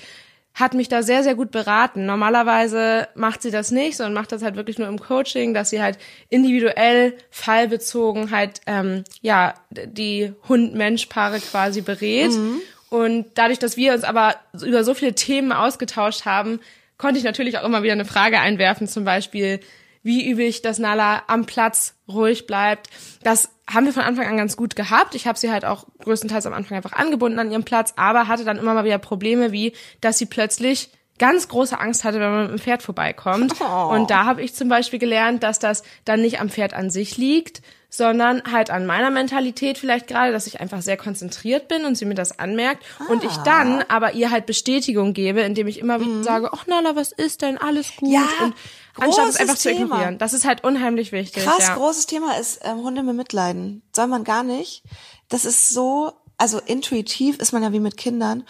hat 0.53 0.73
mich 0.73 0.89
da 0.89 1.03
sehr, 1.03 1.23
sehr 1.23 1.35
gut 1.35 1.51
beraten. 1.51 2.05
Normalerweise 2.05 3.07
macht 3.15 3.41
sie 3.41 3.51
das 3.51 3.71
nicht, 3.71 3.95
sondern 3.95 4.13
macht 4.13 4.31
das 4.31 4.43
halt 4.43 4.55
wirklich 4.55 4.77
nur 4.77 4.87
im 4.87 4.99
Coaching, 4.99 5.53
dass 5.53 5.69
sie 5.69 5.81
halt 5.81 5.97
individuell, 6.27 7.15
fallbezogen 7.29 8.31
halt, 8.31 8.61
ähm, 8.65 9.03
ja, 9.21 9.53
die 9.69 10.33
Hund-Mensch-Paare 10.49 11.39
quasi 11.39 11.81
berät. 11.81 12.31
Mhm. 12.31 12.61
Und 12.89 13.27
dadurch, 13.35 13.59
dass 13.59 13.77
wir 13.77 13.93
uns 13.93 14.03
aber 14.03 14.35
über 14.61 14.83
so 14.83 14.93
viele 14.93 15.13
Themen 15.13 15.51
ausgetauscht 15.51 16.25
haben, 16.25 16.59
konnte 16.97 17.19
ich 17.19 17.23
natürlich 17.23 17.57
auch 17.57 17.63
immer 17.63 17.83
wieder 17.83 17.93
eine 17.93 18.05
Frage 18.05 18.39
einwerfen, 18.39 18.87
zum 18.87 19.05
Beispiel, 19.05 19.59
wie 20.03 20.29
übe 20.29 20.43
ich, 20.43 20.61
dass 20.61 20.79
Nala 20.79 21.23
am 21.27 21.45
Platz 21.45 21.95
ruhig 22.07 22.47
bleibt. 22.47 22.89
Das 23.23 23.49
haben 23.69 23.85
wir 23.85 23.93
von 23.93 24.03
Anfang 24.03 24.27
an 24.27 24.37
ganz 24.37 24.57
gut 24.57 24.75
gehabt. 24.75 25.15
Ich 25.15 25.27
habe 25.27 25.37
sie 25.37 25.51
halt 25.51 25.65
auch 25.65 25.85
größtenteils 25.99 26.45
am 26.45 26.53
Anfang 26.53 26.77
einfach 26.77 26.93
angebunden 26.93 27.39
an 27.39 27.51
ihrem 27.51 27.63
Platz, 27.63 27.93
aber 27.95 28.27
hatte 28.27 28.45
dann 28.45 28.57
immer 28.57 28.73
mal 28.73 28.85
wieder 28.85 28.97
Probleme, 28.97 29.51
wie 29.51 29.73
dass 30.01 30.17
sie 30.17 30.25
plötzlich 30.25 30.89
ganz 31.19 31.49
große 31.49 31.79
Angst 31.79 32.03
hatte, 32.03 32.19
wenn 32.19 32.31
man 32.31 32.41
mit 32.43 32.51
dem 32.51 32.59
Pferd 32.59 32.81
vorbeikommt. 32.81 33.53
Oh. 33.59 33.89
Und 33.91 34.09
da 34.09 34.25
habe 34.25 34.41
ich 34.41 34.55
zum 34.55 34.69
Beispiel 34.69 34.99
gelernt, 34.99 35.43
dass 35.43 35.59
das 35.59 35.83
dann 36.05 36.21
nicht 36.21 36.39
am 36.39 36.49
Pferd 36.49 36.73
an 36.73 36.89
sich 36.89 37.17
liegt, 37.17 37.61
sondern 37.89 38.43
halt 38.49 38.69
an 38.69 38.85
meiner 38.85 39.09
Mentalität 39.09 39.77
vielleicht 39.77 40.07
gerade, 40.07 40.31
dass 40.31 40.47
ich 40.47 40.61
einfach 40.61 40.81
sehr 40.81 40.97
konzentriert 40.97 41.67
bin 41.67 41.85
und 41.85 41.95
sie 41.95 42.05
mir 42.05 42.15
das 42.15 42.37
anmerkt 42.37 42.83
ah. 42.99 43.11
und 43.11 43.23
ich 43.23 43.31
ah. 43.31 43.43
dann 43.43 43.83
aber 43.89 44.13
ihr 44.13 44.31
halt 44.31 44.45
Bestätigung 44.45 45.13
gebe, 45.13 45.41
indem 45.41 45.67
ich 45.67 45.79
immer 45.79 45.99
wieder 45.99 46.11
mhm. 46.11 46.23
sage, 46.23 46.49
ach 46.53 46.67
Nala, 46.67 46.95
was 46.95 47.11
ist 47.11 47.41
denn, 47.41 47.57
alles 47.57 47.95
gut 47.97 48.13
ja, 48.13 48.27
und 48.43 48.53
anstatt 49.01 49.29
es 49.29 49.37
einfach 49.37 49.57
Thema. 49.57 49.77
zu 49.77 49.83
ignorieren. 49.83 50.17
Das 50.17 50.33
ist 50.33 50.45
halt 50.45 50.63
unheimlich 50.63 51.11
wichtig. 51.11 51.43
Krass, 51.43 51.67
ja. 51.67 51.75
großes 51.75 52.05
Thema 52.05 52.37
ist 52.37 52.61
ähm, 52.63 52.77
Hunde 52.77 53.03
mit 53.03 53.15
Mitleiden. 53.15 53.81
Soll 53.95 54.07
man 54.07 54.23
gar 54.23 54.43
nicht. 54.43 54.83
Das 55.29 55.45
ist 55.45 55.69
so, 55.69 56.13
also 56.37 56.59
intuitiv 56.59 57.37
ist 57.37 57.51
man 57.51 57.63
ja 57.63 57.71
wie 57.71 57.79
mit 57.79 57.97
Kindern 57.97 58.43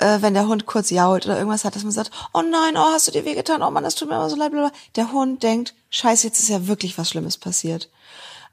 äh, 0.00 0.22
wenn 0.22 0.34
der 0.34 0.48
Hund 0.48 0.66
kurz 0.66 0.90
jault 0.90 1.26
oder 1.26 1.36
irgendwas 1.36 1.64
hat, 1.64 1.76
dass 1.76 1.84
man 1.84 1.92
sagt, 1.92 2.10
oh 2.32 2.42
nein, 2.42 2.76
oh, 2.76 2.92
hast 2.92 3.06
du 3.06 3.12
dir 3.12 3.24
wehgetan, 3.24 3.62
oh 3.62 3.70
Mann, 3.70 3.84
das 3.84 3.94
tut 3.94 4.08
mir 4.08 4.16
immer 4.16 4.30
so 4.30 4.36
leid, 4.36 4.50
blablabla. 4.50 4.78
Der 4.96 5.12
Hund 5.12 5.42
denkt, 5.42 5.74
scheiße, 5.90 6.26
jetzt 6.26 6.40
ist 6.40 6.48
ja 6.48 6.66
wirklich 6.66 6.98
was 6.98 7.10
Schlimmes 7.10 7.36
passiert. 7.36 7.90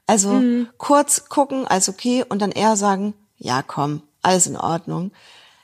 Also 0.06 0.30
mhm. 0.30 0.68
kurz 0.78 1.28
gucken, 1.28 1.66
als 1.66 1.88
okay, 1.88 2.24
und 2.28 2.40
dann 2.40 2.52
eher 2.52 2.76
sagen, 2.76 3.14
ja 3.38 3.62
komm, 3.62 4.02
alles 4.22 4.46
in 4.46 4.56
Ordnung. 4.56 5.10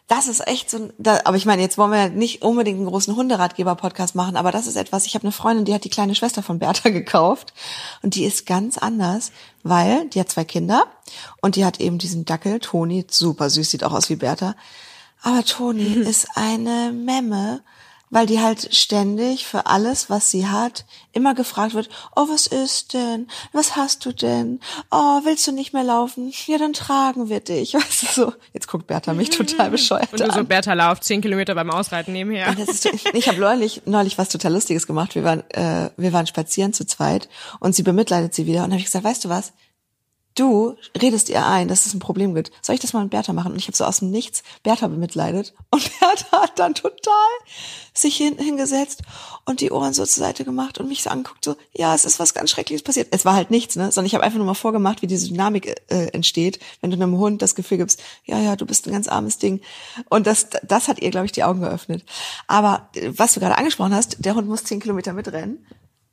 Das 0.07 0.29
ist 0.29 0.47
echt 0.47 0.69
so, 0.69 0.91
da, 0.99 1.21
aber 1.25 1.39
ich 1.39 1.47
meine, 1.47 1.63
jetzt 1.63 1.79
wollen 1.79 1.91
wir 1.91 2.11
nicht 2.11 2.43
unbedingt 2.43 2.77
einen 2.77 2.89
großen 2.89 3.17
Hunderatgeber-Podcast 3.17 4.15
machen, 4.15 4.37
aber 4.37 4.53
das 4.53 4.67
ist 4.67 4.77
etwas, 4.77 5.07
ich 5.07 5.15
habe 5.15 5.25
eine 5.25 5.33
Freundin, 5.33 5.65
die 5.65 5.73
hat 5.73 5.85
die 5.85 5.91
kleine 5.91 6.15
Schwester 6.15 6.43
von 6.43 6.59
Bertha 6.59 6.89
gekauft 6.91 7.55
und 8.03 8.15
die 8.15 8.25
ist 8.25 8.45
ganz 8.45 8.77
anders, 8.77 9.33
weil 9.63 10.07
die 10.11 10.21
hat 10.21 10.31
zwei 10.31 10.45
Kinder 10.45 10.85
und 11.41 11.57
die 11.57 11.65
hat 11.65 11.81
eben 11.81 11.97
diesen 11.97 12.27
Dackel, 12.27 12.61
Toni, 12.61 13.07
super 13.11 13.49
süß, 13.49 13.71
sieht 13.71 13.83
auch 13.83 13.95
aus 13.95 14.11
wie 14.11 14.17
Bertha, 14.17 14.55
aber 15.23 15.43
Toni 15.43 15.85
ist 15.95 16.29
eine 16.35 16.93
Memme, 16.93 17.63
weil 18.15 18.27
die 18.27 18.41
halt 18.41 18.73
ständig 18.73 19.45
für 19.45 19.67
alles, 19.67 20.09
was 20.09 20.31
sie 20.31 20.47
hat, 20.47 20.85
immer 21.11 21.35
gefragt 21.35 21.75
wird, 21.75 21.89
oh, 22.15 22.29
was 22.29 22.47
ist 22.47 22.95
denn? 22.95 23.27
Was 23.53 23.75
hast 23.75 24.07
du 24.07 24.13
denn? 24.13 24.61
Oh, 24.93 25.23
willst 25.25 25.45
du 25.49 25.53
nicht 25.53 25.73
mehr 25.73 25.83
laufen? 25.83 26.33
Ja, 26.47 26.59
dann 26.59 26.75
tragen 26.75 27.29
wir 27.29 27.41
dich. 27.41 27.75
Weißt 27.75 28.03
du, 28.05 28.07
so. 28.07 28.33
Jetzt 28.53 28.69
guckt 28.69 28.87
Bertha 28.87 29.15
mich 29.15 29.31
total 29.31 29.71
bescheuert 29.71 30.13
Und 30.13 30.21
du 30.21 30.31
so. 30.31 30.45
Bertha 30.45 30.75
lauf, 30.75 31.01
zehn 31.01 31.23
Kilometer 31.23 31.57
beim 31.57 31.71
Ausreiten 31.73 32.13
nebenher. 32.13 32.57
Ist, 32.57 32.89
ich 33.15 33.27
habe 33.27 33.41
neulich, 33.41 33.83
neulich 33.85 34.17
was 34.17 34.29
total 34.29 34.53
Lustiges 34.53 34.87
gemacht. 34.87 35.17
Wir 35.17 35.25
waren, 35.25 35.43
äh, 35.51 35.91
wir 35.97 36.13
waren 36.13 36.29
spazieren 36.29 36.73
zu 36.73 36.87
zweit 36.87 37.29
und 37.59 37.75
sie 37.75 37.83
bemitleidet 37.83 38.33
sie 38.33 38.47
wieder. 38.47 38.59
Und 38.59 38.67
dann 38.67 38.73
habe 38.75 38.81
ich 38.81 38.87
gesagt, 38.87 39.05
weißt 39.05 39.25
du 39.25 39.29
was? 39.29 39.53
Du 40.35 40.77
redest 41.01 41.29
ihr 41.29 41.47
ein, 41.47 41.69
dass 41.69 41.87
es 41.87 41.95
ein 41.95 42.01
Problem 42.01 42.35
gibt. 42.35 42.51
Soll 42.61 42.75
ich 42.75 42.81
das 42.81 42.93
mal 42.93 43.03
mit 43.03 43.11
Bertha 43.11 43.33
machen? 43.33 43.53
Und 43.53 43.59
ich 43.59 43.69
habe 43.69 43.77
so 43.77 43.85
aus 43.85 44.01
dem 44.01 44.11
Nichts 44.11 44.43
Bertha 44.65 44.89
bemitleidet. 44.89 45.55
Und 45.71 45.89
Bertha 46.01 46.43
hat 46.43 46.59
dann 46.59 46.75
total 46.75 47.15
sich 47.93 48.17
hin, 48.17 48.37
hingesetzt 48.37 49.03
und 49.45 49.61
die 49.61 49.71
Ohren 49.71 49.95
so 49.95 50.05
zur 50.05 50.25
Seite 50.25 50.45
gemacht 50.45 50.79
und 50.79 50.89
mich 50.89 51.05
so 51.05 51.11
angeguckt, 51.11 51.45
so, 51.45 51.55
ja, 51.73 51.95
es 51.95 52.05
ist 52.05 52.19
was 52.19 52.35
ganz 52.35 52.51
Schreckliches 52.51 52.83
passiert. 52.83 53.09
Es 53.13 53.25
war 53.25 53.35
halt 53.35 53.53
nichts, 53.53 53.77
ne? 53.77 53.93
Sondern 53.93 54.07
ich 54.07 54.15
habe 54.15 54.25
einfach 54.25 54.39
nur 54.39 54.47
mal 54.47 54.55
vorgemacht, 54.55 55.03
wie 55.03 55.07
diese 55.07 55.29
Dynamik 55.29 55.81
äh, 55.89 56.07
entsteht, 56.09 56.59
wenn 56.81 56.91
du 56.91 56.97
einem 56.97 57.17
Hund 57.17 57.41
das 57.41 57.55
Gefühl 57.55 57.79
gibst, 57.79 58.03
ja, 58.25 58.41
ja, 58.41 58.57
du 58.57 58.67
bist 58.67 58.89
ein 58.89 58.93
ganz 58.93 59.07
armes 59.07 59.39
Ding. 59.39 59.61
Und 60.09 60.27
das, 60.27 60.49
das 60.67 60.89
hat 60.89 61.01
ihr, 61.01 61.11
glaube 61.11 61.27
ich, 61.27 61.33
die 61.33 61.45
Augen 61.45 61.61
geöffnet. 61.61 62.05
Aber 62.49 62.89
äh, 62.97 63.13
was 63.17 63.35
du 63.35 63.41
gerade 63.41 63.57
angesprochen 63.57 63.95
hast, 63.95 64.17
der 64.19 64.35
Hund 64.35 64.49
muss 64.49 64.65
zehn 64.65 64.81
Kilometer 64.81 65.13
mitrennen. 65.13 65.65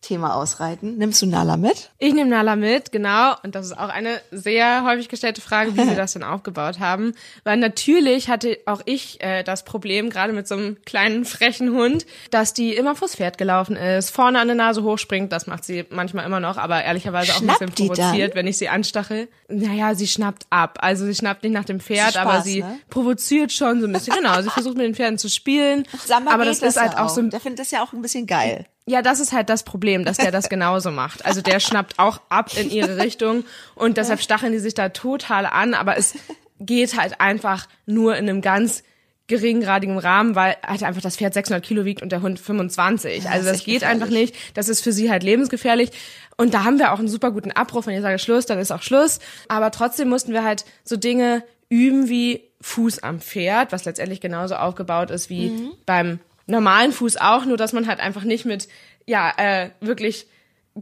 Thema 0.01 0.35
Ausreiten. 0.35 0.97
Nimmst 0.97 1.21
du 1.21 1.27
Nala 1.27 1.57
mit? 1.57 1.91
Ich 1.99 2.13
nehme 2.13 2.31
Nala 2.31 2.55
mit, 2.55 2.91
genau. 2.91 3.35
Und 3.43 3.53
das 3.53 3.67
ist 3.67 3.77
auch 3.77 3.89
eine 3.89 4.19
sehr 4.31 4.83
häufig 4.83 5.09
gestellte 5.09 5.41
Frage, 5.41 5.73
wie 5.73 5.87
wir 5.87 5.95
das 5.95 6.13
denn 6.13 6.23
aufgebaut 6.23 6.79
haben. 6.79 7.13
Weil 7.43 7.57
natürlich 7.57 8.27
hatte 8.27 8.57
auch 8.65 8.81
ich 8.85 9.21
äh, 9.21 9.43
das 9.43 9.63
Problem, 9.63 10.09
gerade 10.09 10.33
mit 10.33 10.47
so 10.47 10.55
einem 10.55 10.77
kleinen, 10.85 11.23
frechen 11.23 11.71
Hund, 11.71 12.07
dass 12.31 12.53
die 12.53 12.75
immer 12.75 12.95
vors 12.95 13.15
Pferd 13.15 13.37
gelaufen 13.37 13.75
ist, 13.75 14.09
vorne 14.09 14.39
an 14.39 14.47
der 14.47 14.55
Nase 14.55 14.81
hochspringt. 14.83 15.31
Das 15.31 15.45
macht 15.45 15.63
sie 15.65 15.85
manchmal 15.91 16.25
immer 16.25 16.39
noch, 16.39 16.57
aber 16.57 16.83
ehrlicherweise 16.83 17.33
auch 17.33 17.37
Schnappt 17.37 17.61
ein 17.61 17.69
bisschen 17.69 17.87
provoziert, 17.87 18.33
wenn 18.33 18.47
ich 18.47 18.57
sie 18.57 18.69
anstachel. 18.69 19.27
Naja, 19.49 19.93
sie 19.93 20.07
schnappt 20.07 20.47
ab. 20.49 20.79
Also 20.81 21.05
sie 21.05 21.13
schnappt 21.13 21.43
nicht 21.43 21.53
nach 21.53 21.65
dem 21.65 21.79
Pferd, 21.79 22.13
Spaß, 22.13 22.17
aber 22.17 22.41
sie 22.41 22.63
ne? 22.63 22.79
provoziert 22.89 23.51
schon 23.51 23.81
so 23.81 23.87
ein 23.87 23.93
bisschen. 23.93 24.15
Genau, 24.15 24.41
sie 24.41 24.49
versucht 24.49 24.77
mit 24.77 24.85
den 24.87 24.95
Pferden 24.95 25.19
zu 25.19 25.29
spielen. 25.29 25.83
Samba 26.05 26.31
aber 26.31 26.45
geht 26.45 26.53
das 26.53 26.61
ist 26.63 26.81
halt 26.81 26.93
ja 26.93 27.05
auch 27.05 27.09
so 27.09 27.21
Der 27.21 27.39
findet 27.39 27.59
das 27.59 27.69
ja 27.69 27.83
auch 27.83 27.93
ein 27.93 28.01
bisschen 28.01 28.25
geil. 28.25 28.65
Ja, 28.91 29.01
das 29.01 29.19
ist 29.19 29.31
halt 29.31 29.49
das 29.49 29.63
Problem, 29.63 30.05
dass 30.05 30.17
der 30.17 30.31
das 30.31 30.49
genauso 30.55 30.91
macht. 30.91 31.25
Also 31.25 31.41
der 31.41 31.59
schnappt 31.59 31.97
auch 31.97 32.21
ab 32.29 32.51
in 32.55 32.69
ihre 32.69 32.97
Richtung 32.97 33.43
und 33.75 33.97
deshalb 33.97 34.21
stacheln 34.21 34.51
die 34.51 34.59
sich 34.59 34.73
da 34.73 34.89
total 34.89 35.45
an, 35.45 35.73
aber 35.73 35.97
es 35.97 36.13
geht 36.59 36.99
halt 36.99 37.19
einfach 37.19 37.67
nur 37.85 38.15
in 38.17 38.29
einem 38.29 38.41
ganz 38.41 38.83
geringgradigen 39.27 39.97
Rahmen, 39.97 40.35
weil 40.35 40.57
halt 40.65 40.83
einfach 40.83 41.01
das 41.01 41.15
Pferd 41.15 41.33
600 41.33 41.63
Kilo 41.63 41.85
wiegt 41.85 42.01
und 42.01 42.11
der 42.11 42.21
Hund 42.21 42.37
25. 42.39 43.29
also 43.29 43.49
das 43.49 43.63
geht 43.63 43.83
einfach 43.83 44.09
nicht. 44.09 44.35
Das 44.55 44.67
ist 44.67 44.83
für 44.83 44.91
sie 44.91 45.09
halt 45.09 45.23
lebensgefährlich. 45.23 45.91
Und 46.35 46.53
da 46.53 46.65
haben 46.65 46.79
wir 46.79 46.91
auch 46.91 46.99
einen 46.99 47.07
super 47.07 47.31
guten 47.31 47.51
Abruf. 47.51 47.85
Wenn 47.87 47.95
ich 47.95 48.01
sage 48.01 48.19
Schluss, 48.19 48.45
dann 48.45 48.59
ist 48.59 48.71
auch 48.71 48.81
Schluss. 48.81 49.19
Aber 49.47 49.71
trotzdem 49.71 50.09
mussten 50.09 50.33
wir 50.33 50.43
halt 50.43 50.65
so 50.83 50.97
Dinge 50.97 51.43
üben 51.69 52.09
wie 52.09 52.41
Fuß 52.59 53.03
am 53.03 53.21
Pferd, 53.21 53.71
was 53.71 53.85
letztendlich 53.85 54.19
genauso 54.19 54.55
aufgebaut 54.55 55.11
ist 55.11 55.29
wie 55.29 55.49
Mhm. 55.51 55.71
beim 55.85 56.19
normalen 56.51 56.91
Fuß 56.91 57.17
auch, 57.17 57.45
nur 57.45 57.57
dass 57.57 57.73
man 57.73 57.87
halt 57.87 57.99
einfach 57.99 58.23
nicht 58.23 58.45
mit, 58.45 58.67
ja, 59.05 59.31
äh, 59.37 59.69
wirklich 59.79 60.27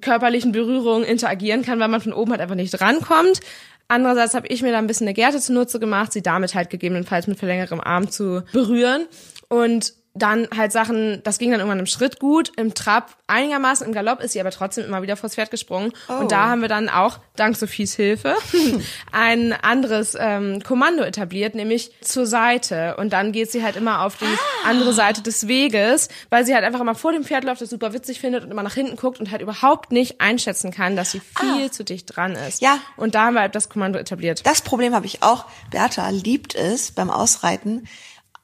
körperlichen 0.02 0.52
Berührungen 0.52 1.04
interagieren 1.04 1.64
kann, 1.64 1.80
weil 1.80 1.88
man 1.88 2.02
von 2.02 2.14
oben 2.14 2.32
halt 2.32 2.42
einfach 2.42 2.56
nicht 2.56 2.80
rankommt. 2.80 3.40
Andererseits 3.88 4.36
habe 4.36 4.48
ich 4.48 4.62
mir 4.62 4.72
da 4.72 4.78
ein 4.78 4.88
bisschen 4.88 5.08
eine 5.08 5.16
Gerte 5.16 5.40
zunutze 5.40 5.80
gemacht, 5.80 6.14
sie 6.14 6.22
damit 6.22 6.54
halt 6.54 6.70
gegebenenfalls 6.70 7.26
mit 7.26 7.40
verlängertem 7.40 7.82
Arm 7.82 8.12
zu 8.12 8.44
berühren 8.54 9.08
und 9.48 9.94
dann 10.16 10.48
halt 10.56 10.72
Sachen, 10.72 11.22
das 11.24 11.38
ging 11.38 11.52
dann 11.52 11.60
irgendwann 11.60 11.80
im 11.80 11.86
Schritt 11.86 12.20
gut, 12.20 12.52
im 12.58 12.74
Trab 12.74 13.16
einigermaßen, 13.28 13.86
im 13.86 13.94
Galopp 13.94 14.22
ist 14.22 14.34
sie 14.34 14.42
aber 14.42 14.50
trotzdem 14.52 14.86
immer 14.86 15.02
wieder 15.02 15.16
vors 15.16 15.36
Pferd 15.36 15.52
gesprungen. 15.52 15.94
Und 16.08 16.32
da 16.32 16.50
haben 16.50 16.62
wir 16.62 16.68
dann 16.68 16.90
auch, 16.90 17.20
dank 17.36 17.56
Sophies 17.56 17.96
Hilfe, 17.96 18.36
ein 19.12 19.54
anderes 19.54 20.18
ähm, 20.20 20.64
Kommando 20.64 21.04
etabliert, 21.04 21.54
nämlich 21.54 21.92
zur 22.02 22.26
Seite. 22.26 22.98
Und 22.98 23.14
dann 23.14 23.32
geht 23.32 23.52
sie 23.52 23.64
halt 23.64 23.76
immer 23.76 24.04
auf 24.04 24.18
die 24.18 24.26
andere 24.66 24.94
Seite 24.94 25.22
des 25.22 25.48
Weges, 25.48 26.10
weil 26.30 26.46
sie 26.46 26.56
halt 26.56 26.66
einfach 26.66 26.82
immer 26.82 26.96
vor 26.96 27.12
dem 27.12 27.24
Pferd 27.24 27.44
läuft, 27.44 27.62
das 27.62 27.70
super 27.70 27.94
witzig 27.94 28.20
findet 28.20 28.44
und 28.44 28.52
immer 28.52 28.64
nach 28.64 28.74
hinten 28.74 28.96
guckt 28.96 29.20
und 29.20 29.30
halt 29.30 29.42
überhaupt 29.42 29.92
nicht 29.92 30.22
einschätzen 30.22 30.72
kann, 30.72 30.96
dass 30.96 31.12
sie 31.12 31.22
viel 31.40 31.70
zu 31.70 31.84
dicht 31.84 32.16
dran 32.16 32.34
ist. 32.34 32.62
Ja. 32.62 32.80
Und 32.98 33.14
da 33.14 33.26
haben 33.26 33.36
wir 33.36 33.42
halt 33.42 33.56
das 33.56 33.70
Kommando 33.70 34.00
etabliert. 34.00 34.46
Das 34.46 34.62
Problem 34.62 34.96
habe 34.96 35.06
ich 35.06 35.22
auch. 35.22 35.46
Bertha 35.70 36.10
liebt 36.10 36.56
es, 36.56 36.92
beim 36.92 37.12
Ausreiten 37.12 37.88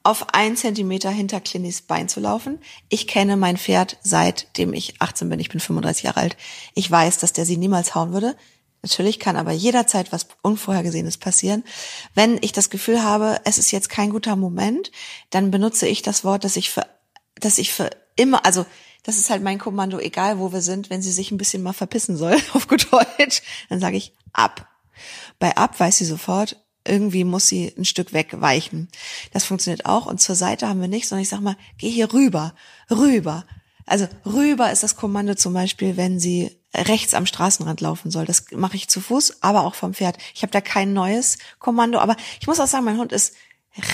auf 0.06 0.34
einen 0.34 0.56
Zentimeter 0.56 1.10
hinter 1.10 1.42
Clinis 1.42 1.82
Bein 1.82 2.08
zu 2.08 2.20
laufen. 2.20 2.60
Ich 2.90 3.08
kenne 3.08 3.38
mein 3.38 3.58
Pferd 3.58 3.98
seitdem 4.04 4.74
ich 4.74 5.02
18 5.02 5.30
bin. 5.30 5.40
Ich 5.40 5.50
bin 5.50 5.60
35 5.60 6.04
Jahre 6.04 6.20
alt. 6.22 6.38
Ich 6.76 6.90
weiß, 6.90 7.18
dass 7.18 7.34
der 7.34 7.46
sie 7.46 7.58
niemals 7.58 7.96
hauen 7.96 8.14
würde. 8.14 8.36
Natürlich 8.84 9.20
kann 9.20 9.36
aber 9.36 9.52
jederzeit 9.52 10.12
was 10.12 10.28
Unvorhergesehenes 10.44 11.18
passieren. 11.18 11.64
Wenn 12.14 12.38
ich 12.42 12.52
das 12.52 12.70
Gefühl 12.70 13.02
habe, 13.02 13.42
es 13.46 13.58
ist 13.58 13.72
jetzt 13.72 13.90
kein 13.90 14.12
guter 14.12 14.36
Moment, 14.36 14.92
dann 15.32 15.50
benutze 15.50 15.88
ich 15.88 16.04
das 16.04 16.24
Wort, 16.24 16.44
dass 16.44 16.56
ich 16.56 16.70
für, 16.70 16.86
dass 17.40 17.58
ich 17.58 17.74
für 17.74 17.90
immer, 18.16 18.46
also 18.46 18.64
das 19.02 19.18
ist 19.18 19.32
halt 19.32 19.42
mein 19.42 19.58
Kommando, 19.58 19.98
egal 19.98 20.38
wo 20.38 20.54
wir 20.54 20.62
sind, 20.62 20.92
wenn 20.92 21.02
sie 21.02 21.12
sich 21.12 21.32
ein 21.32 21.38
bisschen 21.38 21.64
mal 21.64 21.74
verpissen 21.74 22.16
soll, 22.16 22.38
auf 22.54 22.68
gut 22.68 22.92
Deutsch, 22.92 23.42
dann 23.70 23.80
sage 23.80 23.98
ich 23.98 24.14
ab. 24.34 24.68
Bei 25.40 25.58
ab 25.58 25.80
weiß 25.80 25.98
sie 25.98 26.06
sofort, 26.06 26.64
irgendwie 26.88 27.24
muss 27.24 27.48
sie 27.48 27.74
ein 27.78 27.86
Stück 27.86 28.14
wegweichen. 28.14 28.88
Das 29.32 29.46
funktioniert 29.46 29.86
auch. 29.86 30.06
Und 30.06 30.22
zur 30.22 30.36
Seite 30.36 30.68
haben 30.68 30.82
wir 30.82 30.88
nicht, 30.88 31.08
sondern 31.08 31.24
ich 31.24 31.30
sag 31.30 31.42
mal, 31.42 31.58
geh 31.78 31.90
hier 31.90 32.14
rüber, 32.14 32.54
rüber. 32.90 33.46
Also 33.86 34.08
rüber 34.26 34.72
ist 34.72 34.84
das 34.84 34.96
Kommando 34.96 35.36
zum 35.36 35.54
Beispiel, 35.54 35.98
wenn 35.98 36.20
sie 36.20 36.58
rechts 36.74 37.14
am 37.14 37.26
Straßenrand 37.26 37.82
laufen 37.82 38.12
soll. 38.12 38.26
Das 38.26 38.46
mache 38.52 38.76
ich 38.76 38.88
zu 38.88 39.00
Fuß, 39.00 39.42
aber 39.42 39.64
auch 39.64 39.76
vom 39.76 39.94
Pferd. 39.94 40.18
Ich 40.34 40.42
habe 40.42 40.52
da 40.52 40.62
kein 40.62 40.94
neues 40.94 41.38
Kommando, 41.60 42.00
aber 42.00 42.16
ich 42.40 42.48
muss 42.48 42.60
auch 42.60 42.68
sagen, 42.68 42.86
mein 42.86 42.98
Hund 42.98 43.12
ist 43.12 43.36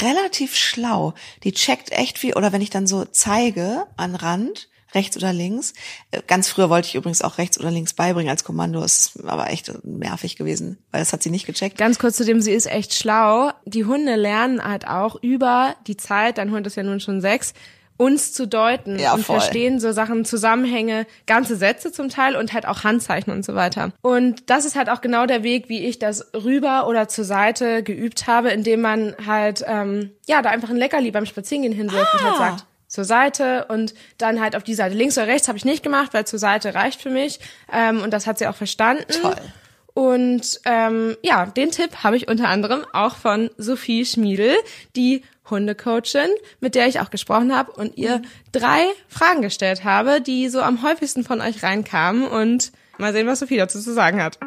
relativ 0.01 0.55
schlau. 0.55 1.13
Die 1.43 1.51
checkt 1.51 1.91
echt 1.91 2.17
viel. 2.17 2.33
Oder 2.35 2.51
wenn 2.51 2.61
ich 2.61 2.69
dann 2.69 2.87
so 2.87 3.05
zeige 3.05 3.85
an 3.97 4.15
Rand, 4.15 4.69
rechts 4.93 5.15
oder 5.17 5.33
links. 5.33 5.73
Äh, 6.11 6.21
Ganz 6.27 6.49
früher 6.49 6.69
wollte 6.69 6.87
ich 6.87 6.95
übrigens 6.95 7.21
auch 7.21 7.37
rechts 7.37 7.59
oder 7.59 7.71
links 7.71 7.93
beibringen 7.93 8.29
als 8.29 8.43
Kommando. 8.43 8.83
Ist 8.83 9.23
aber 9.25 9.49
echt 9.49 9.71
nervig 9.85 10.35
gewesen, 10.35 10.77
weil 10.91 11.01
das 11.01 11.13
hat 11.13 11.23
sie 11.23 11.29
nicht 11.29 11.45
gecheckt. 11.45 11.77
Ganz 11.77 11.99
kurz 11.99 12.17
zu 12.17 12.25
dem, 12.25 12.41
sie 12.41 12.51
ist 12.53 12.65
echt 12.69 12.93
schlau. 12.93 13.51
Die 13.65 13.85
Hunde 13.85 14.15
lernen 14.15 14.63
halt 14.63 14.87
auch 14.87 15.15
über 15.21 15.75
die 15.87 15.97
Zeit, 15.97 16.37
dein 16.37 16.51
Hund 16.51 16.67
ist 16.67 16.75
ja 16.75 16.83
nun 16.83 16.99
schon 16.99 17.21
sechs, 17.21 17.53
uns 17.97 18.33
zu 18.33 18.47
deuten 18.47 18.97
Ja, 18.97 19.13
und 19.13 19.23
voll. 19.23 19.39
verstehen 19.39 19.79
so 19.79 19.91
Sachen, 19.91 20.25
Zusammenhänge, 20.25 21.05
ganze 21.27 21.55
Sätze 21.55 21.91
zum 21.91 22.09
Teil 22.09 22.35
und 22.35 22.51
halt 22.51 22.65
auch 22.67 22.83
Handzeichen 22.83 23.31
und 23.31 23.45
so 23.45 23.53
weiter. 23.53 23.91
Und 24.01 24.49
das 24.49 24.65
ist 24.65 24.75
halt 24.75 24.89
auch 24.89 25.01
genau 25.01 25.27
der 25.27 25.43
Weg, 25.43 25.69
wie 25.69 25.85
ich 25.85 25.99
das 25.99 26.25
rüber 26.33 26.87
oder 26.87 27.07
zur 27.09 27.25
Seite 27.25 27.83
geübt 27.83 28.25
habe, 28.25 28.49
indem 28.49 28.81
man 28.81 29.15
halt, 29.27 29.63
ähm, 29.67 30.09
ja, 30.27 30.41
da 30.41 30.49
einfach 30.49 30.71
ein 30.71 30.77
Leckerli 30.77 31.11
beim 31.11 31.27
Spazierengehen 31.27 31.73
hinwirft 31.75 32.11
und 32.15 32.23
halt 32.23 32.33
Ah. 32.33 32.37
sagt, 32.37 32.65
zur 32.91 33.05
Seite 33.05 33.65
und 33.69 33.93
dann 34.17 34.41
halt 34.41 34.55
auf 34.55 34.63
die 34.63 34.73
Seite. 34.73 34.95
Links 34.95 35.17
oder 35.17 35.27
rechts 35.27 35.47
habe 35.47 35.57
ich 35.57 35.63
nicht 35.65 35.81
gemacht, 35.81 36.13
weil 36.13 36.27
zur 36.27 36.39
Seite 36.39 36.75
reicht 36.75 37.01
für 37.01 37.09
mich. 37.09 37.39
Ähm, 37.71 38.01
und 38.01 38.11
das 38.11 38.27
hat 38.27 38.37
sie 38.37 38.47
auch 38.47 38.55
verstanden. 38.55 39.05
Toll. 39.21 39.35
Und 39.93 40.59
ähm, 40.65 41.15
ja, 41.23 41.45
den 41.45 41.71
Tipp 41.71 42.03
habe 42.03 42.17
ich 42.17 42.27
unter 42.27 42.49
anderem 42.49 42.85
auch 42.93 43.15
von 43.15 43.49
Sophie 43.57 44.05
Schmiedel, 44.05 44.55
die 44.95 45.23
Hundecoachin, 45.49 46.29
mit 46.59 46.75
der 46.75 46.87
ich 46.87 46.99
auch 46.99 47.09
gesprochen 47.09 47.55
habe 47.55 47.71
und 47.71 47.97
ihr 47.97 48.21
drei 48.51 48.85
Fragen 49.07 49.41
gestellt 49.41 49.83
habe, 49.83 50.21
die 50.21 50.49
so 50.49 50.61
am 50.61 50.83
häufigsten 50.83 51.23
von 51.23 51.39
euch 51.41 51.63
reinkamen. 51.63 52.27
Und 52.27 52.71
mal 52.97 53.13
sehen, 53.13 53.27
was 53.27 53.39
Sophie 53.39 53.57
dazu 53.57 53.79
zu 53.79 53.93
sagen 53.93 54.21
hat. 54.21 54.37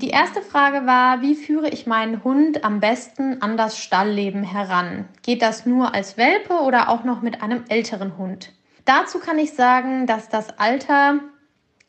Die 0.00 0.10
erste 0.10 0.42
Frage 0.42 0.86
war, 0.86 1.22
wie 1.22 1.36
führe 1.36 1.68
ich 1.68 1.86
meinen 1.86 2.24
Hund 2.24 2.64
am 2.64 2.80
besten 2.80 3.40
an 3.42 3.56
das 3.56 3.78
Stallleben 3.78 4.42
heran? 4.42 5.08
Geht 5.22 5.40
das 5.40 5.66
nur 5.66 5.94
als 5.94 6.16
Welpe 6.16 6.54
oder 6.62 6.88
auch 6.88 7.04
noch 7.04 7.22
mit 7.22 7.42
einem 7.42 7.62
älteren 7.68 8.18
Hund? 8.18 8.52
Dazu 8.84 9.20
kann 9.20 9.38
ich 9.38 9.52
sagen, 9.52 10.06
dass 10.06 10.28
das 10.28 10.58
Alter 10.58 11.20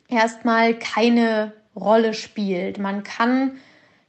erstmal 0.08 0.74
keine 0.74 1.52
Rolle 1.74 2.14
spielt. 2.14 2.78
Man 2.78 3.02
kann 3.02 3.58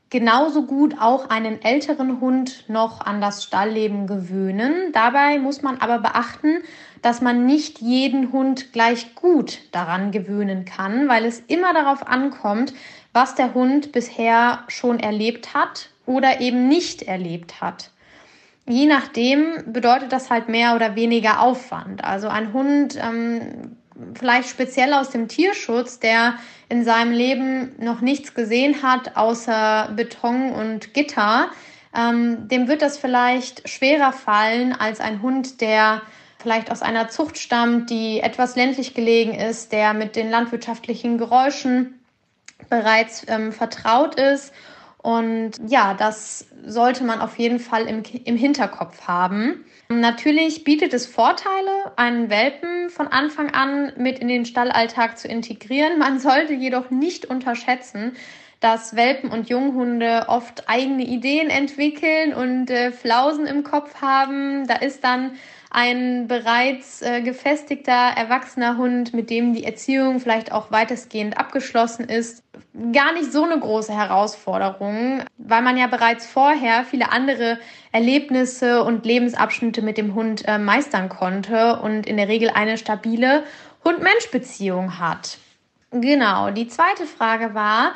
genauso 0.10 0.64
gut 0.66 0.96
auch 1.00 1.30
einen 1.30 1.62
älteren 1.62 2.22
Hund 2.22 2.66
noch 2.70 3.02
an 3.02 3.20
das 3.20 3.44
Stallleben 3.44 4.06
gewöhnen. 4.06 4.92
Dabei 4.94 5.40
muss 5.40 5.64
man 5.64 5.80
aber 5.80 6.00
beachten, 6.00 6.62
dass 7.02 7.22
man 7.22 7.46
nicht 7.46 7.80
jeden 7.80 8.32
Hund 8.32 8.74
gleich 8.74 9.16
gut 9.16 9.60
daran 9.72 10.12
gewöhnen 10.12 10.66
kann, 10.66 11.08
weil 11.08 11.26
es 11.26 11.40
immer 11.48 11.74
darauf 11.74 12.08
ankommt, 12.08 12.74
was 13.18 13.34
der 13.34 13.56
Hund 13.56 13.94
bisher 13.94 14.60
schon 14.68 15.00
erlebt 15.00 15.56
hat 15.56 15.90
oder 16.06 16.40
eben 16.40 16.68
nicht 16.68 17.02
erlebt 17.02 17.62
hat. 17.62 17.90
Je 18.68 18.86
nachdem 18.86 19.74
bedeutet 19.74 20.12
das 20.12 20.30
halt 20.30 20.50
mehr 20.50 20.76
oder 20.76 20.96
weniger 20.96 21.42
Aufwand. 21.42 22.04
Also 22.04 22.28
ein 22.28 22.54
Hund, 22.54 22.96
ähm, 23.02 23.78
vielleicht 24.14 24.50
speziell 24.50 24.94
aus 24.94 25.10
dem 25.10 25.28
Tierschutz, 25.28 26.00
der 26.00 26.36
in 26.70 26.84
seinem 26.84 27.12
Leben 27.12 27.72
noch 27.80 28.02
nichts 28.02 28.36
gesehen 28.36 28.84
hat 28.84 29.18
außer 29.18 29.94
Beton 29.96 30.52
und 30.52 30.94
Gitter, 30.94 31.50
ähm, 31.98 32.48
dem 32.48 32.68
wird 32.68 32.84
das 32.84 33.00
vielleicht 33.00 33.68
schwerer 33.68 34.14
fallen 34.14 34.74
als 34.74 35.00
ein 35.00 35.24
Hund, 35.24 35.60
der 35.60 36.04
vielleicht 36.38 36.70
aus 36.70 36.84
einer 36.84 37.10
Zucht 37.10 37.40
stammt, 37.40 37.90
die 37.90 38.20
etwas 38.20 38.56
ländlich 38.56 38.94
gelegen 38.94 39.34
ist, 39.34 39.72
der 39.72 39.96
mit 39.96 40.16
den 40.16 40.30
landwirtschaftlichen 40.30 41.18
Geräuschen 41.18 41.97
bereits 42.70 43.26
ähm, 43.28 43.52
vertraut 43.52 44.16
ist. 44.16 44.54
Und 44.98 45.52
ja, 45.68 45.94
das 45.94 46.48
sollte 46.66 47.04
man 47.04 47.22
auf 47.22 47.38
jeden 47.38 47.60
Fall 47.60 47.88
im, 47.88 48.04
im 48.26 48.36
Hinterkopf 48.36 49.08
haben. 49.08 49.64
Natürlich 49.90 50.66
bietet 50.66 50.94
es 50.94 51.06
Vorteile, 51.06 51.94
einen 51.96 52.30
Welpen 52.30 52.90
von 52.90 53.08
Anfang 53.08 53.52
an 53.52 53.94
mit 53.96 54.20
in 54.20 54.28
den 54.28 54.46
Stallalltag 54.46 55.18
zu 55.18 55.28
integrieren. 55.28 55.98
Man 55.98 56.20
sollte 56.20 56.54
jedoch 56.54 56.90
nicht 56.90 57.26
unterschätzen, 57.26 58.14
dass 58.60 58.96
Welpen 58.96 59.30
und 59.30 59.50
Junghunde 59.50 60.26
oft 60.28 60.68
eigene 60.68 61.06
Ideen 61.06 61.50
entwickeln 61.50 62.34
und 62.34 62.70
äh, 62.70 62.92
Flausen 62.92 63.46
im 63.46 63.64
Kopf 63.64 64.02
haben. 64.02 64.68
Da 64.68 64.76
ist 64.76 65.04
dann 65.04 65.38
ein 65.78 66.28
bereits 66.28 67.04
äh, 67.04 67.22
gefestigter, 67.22 67.92
erwachsener 67.92 68.78
Hund, 68.78 69.14
mit 69.14 69.30
dem 69.30 69.54
die 69.54 69.64
Erziehung 69.64 70.20
vielleicht 70.20 70.52
auch 70.52 70.72
weitestgehend 70.72 71.38
abgeschlossen 71.38 72.10
ist, 72.10 72.42
gar 72.94 73.14
nicht 73.14 73.32
so 73.32 73.44
eine 73.44 73.60
große 73.60 73.94
Herausforderung, 73.94 75.24
weil 75.38 75.62
man 75.62 75.78
ja 75.78 75.86
bereits 75.86 76.26
vorher 76.26 76.84
viele 76.84 77.12
andere 77.12 77.60
Erlebnisse 77.92 78.84
und 78.84 79.06
Lebensabschnitte 79.06 79.84
mit 79.84 80.00
dem 80.00 80.16
Hund 80.16 80.48
äh, 80.48 80.58
meistern 80.58 81.10
konnte 81.10 81.80
und 81.80 82.08
in 82.08 82.18
der 82.18 82.28
Regel 82.28 82.50
eine 82.50 82.80
stabile 82.80 83.44
Hund-Mensch-Beziehung 83.86 84.98
hat. 84.98 85.38
Genau, 85.92 86.50
die 86.50 86.68
zweite 86.68 87.06
Frage 87.06 87.54
war, 87.54 87.94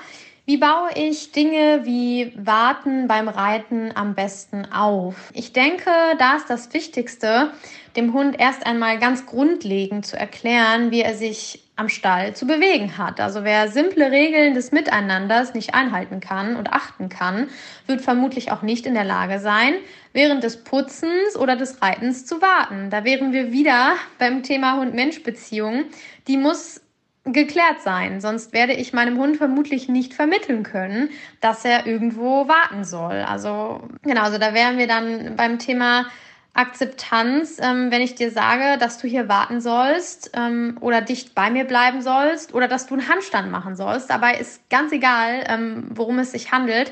wie 0.52 0.58
baue 0.58 0.90
ich 0.96 1.32
Dinge 1.32 1.86
wie 1.86 2.34
Warten 2.36 3.08
beim 3.08 3.30
Reiten 3.30 3.94
am 3.96 4.16
besten 4.16 4.66
auf? 4.70 5.32
Ich 5.34 5.54
denke, 5.54 5.90
da 6.20 6.36
ist 6.36 6.50
das 6.50 6.74
Wichtigste, 6.74 7.52
dem 7.96 8.12
Hund 8.12 8.38
erst 8.38 8.66
einmal 8.66 9.00
ganz 9.00 9.26
grundlegend 9.26 10.06
zu 10.06 10.20
erklären, 10.20 10.92
wie 10.92 11.04
er 11.04 11.16
sich 11.16 11.64
am 11.78 11.88
Stall 11.88 12.36
zu 12.36 12.48
bewegen 12.48 12.98
hat. 12.98 13.22
Also 13.22 13.46
wer 13.46 13.70
simple 13.70 14.12
Regeln 14.12 14.54
des 14.54 14.74
Miteinanders 14.74 15.54
nicht 15.54 15.74
einhalten 15.74 16.20
kann 16.20 16.58
und 16.58 16.74
achten 16.74 17.08
kann, 17.08 17.48
wird 17.88 18.02
vermutlich 18.02 18.52
auch 18.52 18.62
nicht 18.62 18.86
in 18.86 18.94
der 18.94 19.06
Lage 19.06 19.40
sein, 19.40 19.76
während 20.12 20.44
des 20.44 20.66
Putzens 20.66 21.38
oder 21.40 21.56
des 21.56 21.82
Reitens 21.82 22.26
zu 22.26 22.42
warten. 22.42 22.90
Da 22.90 23.06
wären 23.06 23.32
wir 23.32 23.54
wieder 23.54 23.94
beim 24.20 24.44
Thema 24.44 24.76
Hund-Mensch-Beziehung. 24.76 25.86
Die 26.28 26.36
muss 26.36 26.82
geklärt 27.24 27.82
sein. 27.82 28.20
Sonst 28.20 28.54
werde 28.54 28.74
ich 28.74 28.94
meinem 28.94 29.18
Hund 29.18 29.38
vermutlich 29.38 29.88
nicht 29.88 30.14
vermitteln 30.14 30.64
können, 30.64 31.10
dass 31.40 31.66
er 31.66 31.86
irgendwo 31.86 32.48
warten 32.48 32.84
soll. 32.84 33.24
Also 33.28 33.82
genau, 34.02 34.24
also 34.24 34.38
da 34.38 34.54
wären 34.54 34.78
wir 34.78 34.88
dann 34.88 35.36
beim 35.36 35.60
Thema 35.60 36.08
Akzeptanz, 36.54 37.60
ähm, 37.62 37.92
wenn 37.92 38.02
ich 38.02 38.16
dir 38.16 38.30
sage, 38.30 38.78
dass 38.78 38.98
du 38.98 39.08
hier 39.08 39.30
warten 39.30 39.62
sollst 39.62 40.32
ähm, 40.34 40.78
oder 40.82 41.02
dicht 41.02 41.34
bei 41.34 41.50
mir 41.50 41.64
bleiben 41.64 42.02
sollst 42.02 42.54
oder 42.54 42.68
dass 42.68 42.88
du 42.88 42.96
einen 42.96 43.08
Handstand 43.08 43.52
machen 43.52 43.76
sollst. 43.76 44.10
Dabei 44.10 44.38
ist 44.38 44.70
ganz 44.70 44.92
egal, 44.92 45.46
ähm, 45.48 45.86
worum 45.92 46.20
es 46.20 46.32
sich 46.32 46.52
handelt. 46.52 46.92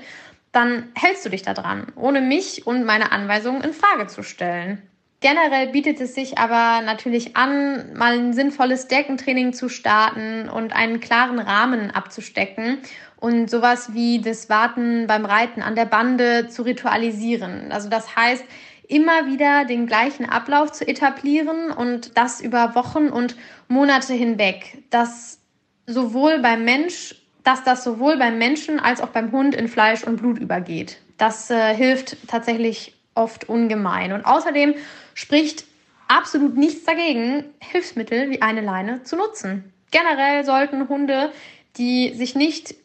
Dann 0.54 0.90
hältst 0.96 1.26
du 1.26 1.30
dich 1.30 1.42
da 1.42 1.54
dran, 1.54 1.88
ohne 1.96 2.22
mich 2.22 2.66
und 2.66 2.86
meine 2.86 3.12
Anweisungen 3.12 3.62
in 3.62 3.74
Frage 3.74 4.08
zu 4.08 4.24
stellen. 4.24 4.89
Generell 5.22 5.68
bietet 5.68 6.00
es 6.00 6.16
sich 6.16 6.38
aber 6.38 6.82
natürlich 6.86 7.36
an, 7.36 7.94
mal 7.94 8.18
ein 8.18 8.32
sinnvolles 8.32 8.88
Deckentraining 8.88 9.52
zu 9.52 9.68
starten 9.68 10.48
und 10.48 10.74
einen 10.74 11.02
klaren 11.02 11.40
Rahmen 11.40 11.92
abzustecken 11.92 12.78
und 13.18 13.50
sowas 13.50 13.94
wie 13.94 14.22
das 14.22 14.50
Warten 14.50 15.08
beim 15.08 15.26
Reiten 15.26 15.62
an 15.62 15.76
der 15.76 15.86
Bande 15.86 16.48
zu 16.48 16.62
ritualisieren. 16.62 17.74
Also 17.74 17.90
das 17.90 18.16
heißt, 18.16 18.46
immer 18.88 19.28
wieder 19.28 19.66
den 19.66 19.88
gleichen 19.88 20.26
Ablauf 20.26 20.72
zu 20.72 20.88
etablieren 20.88 21.70
und 21.72 22.18
das 22.18 22.40
über 22.40 22.74
Wochen 22.76 23.10
und 23.10 23.36
Monate 23.68 24.14
hinweg. 24.14 24.84
Dass 24.90 25.40
sowohl 25.86 26.40
beim 26.40 26.64
Mensch, 26.64 27.16
dass 27.44 27.66
das 27.66 27.84
sowohl 27.84 28.16
beim 28.18 28.38
Menschen 28.38 28.80
als 28.80 29.02
auch 29.02 29.10
beim 29.10 29.34
Hund 29.34 29.54
in 29.54 29.68
Fleisch 29.68 30.06
und 30.06 30.16
Blut 30.18 30.40
übergeht. 30.40 31.02
Das 31.18 31.50
äh, 31.50 31.76
hilft 31.76 32.16
tatsächlich 32.28 32.99
oft 33.20 33.48
ungemein. 33.48 34.14
Und 34.14 34.26
außerdem 34.26 34.74
spricht 35.14 35.66
absolut 36.08 36.58
nichts 36.58 36.86
dagegen, 36.86 37.46
Hilfsmittel 37.60 38.32
wie 38.32 38.42
eine 38.42 38.62
Leine 38.62 39.04
zu 39.04 39.16
nutzen. 39.16 39.72
Generell 39.92 40.44
sollten 40.44 40.90
Hunde, 40.90 41.32
die 41.78 42.14
sich 42.16 42.36
nicht 42.36 42.76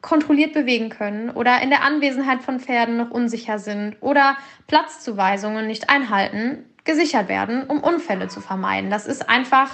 kontrolliert 0.00 0.52
bewegen 0.52 0.90
können 0.90 1.30
oder 1.30 1.62
in 1.62 1.70
der 1.70 1.84
Anwesenheit 1.84 2.42
von 2.42 2.58
Pferden 2.58 2.96
noch 2.96 3.10
unsicher 3.10 3.58
sind 3.58 3.96
oder 4.00 4.36
Platzzuweisungen 4.66 5.66
nicht 5.68 5.88
einhalten, 5.88 6.64
gesichert 6.84 7.28
werden, 7.28 7.64
um 7.64 7.80
Unfälle 7.80 8.26
zu 8.26 8.40
vermeiden. 8.40 8.90
Das 8.90 9.06
ist 9.06 9.28
einfach, 9.28 9.70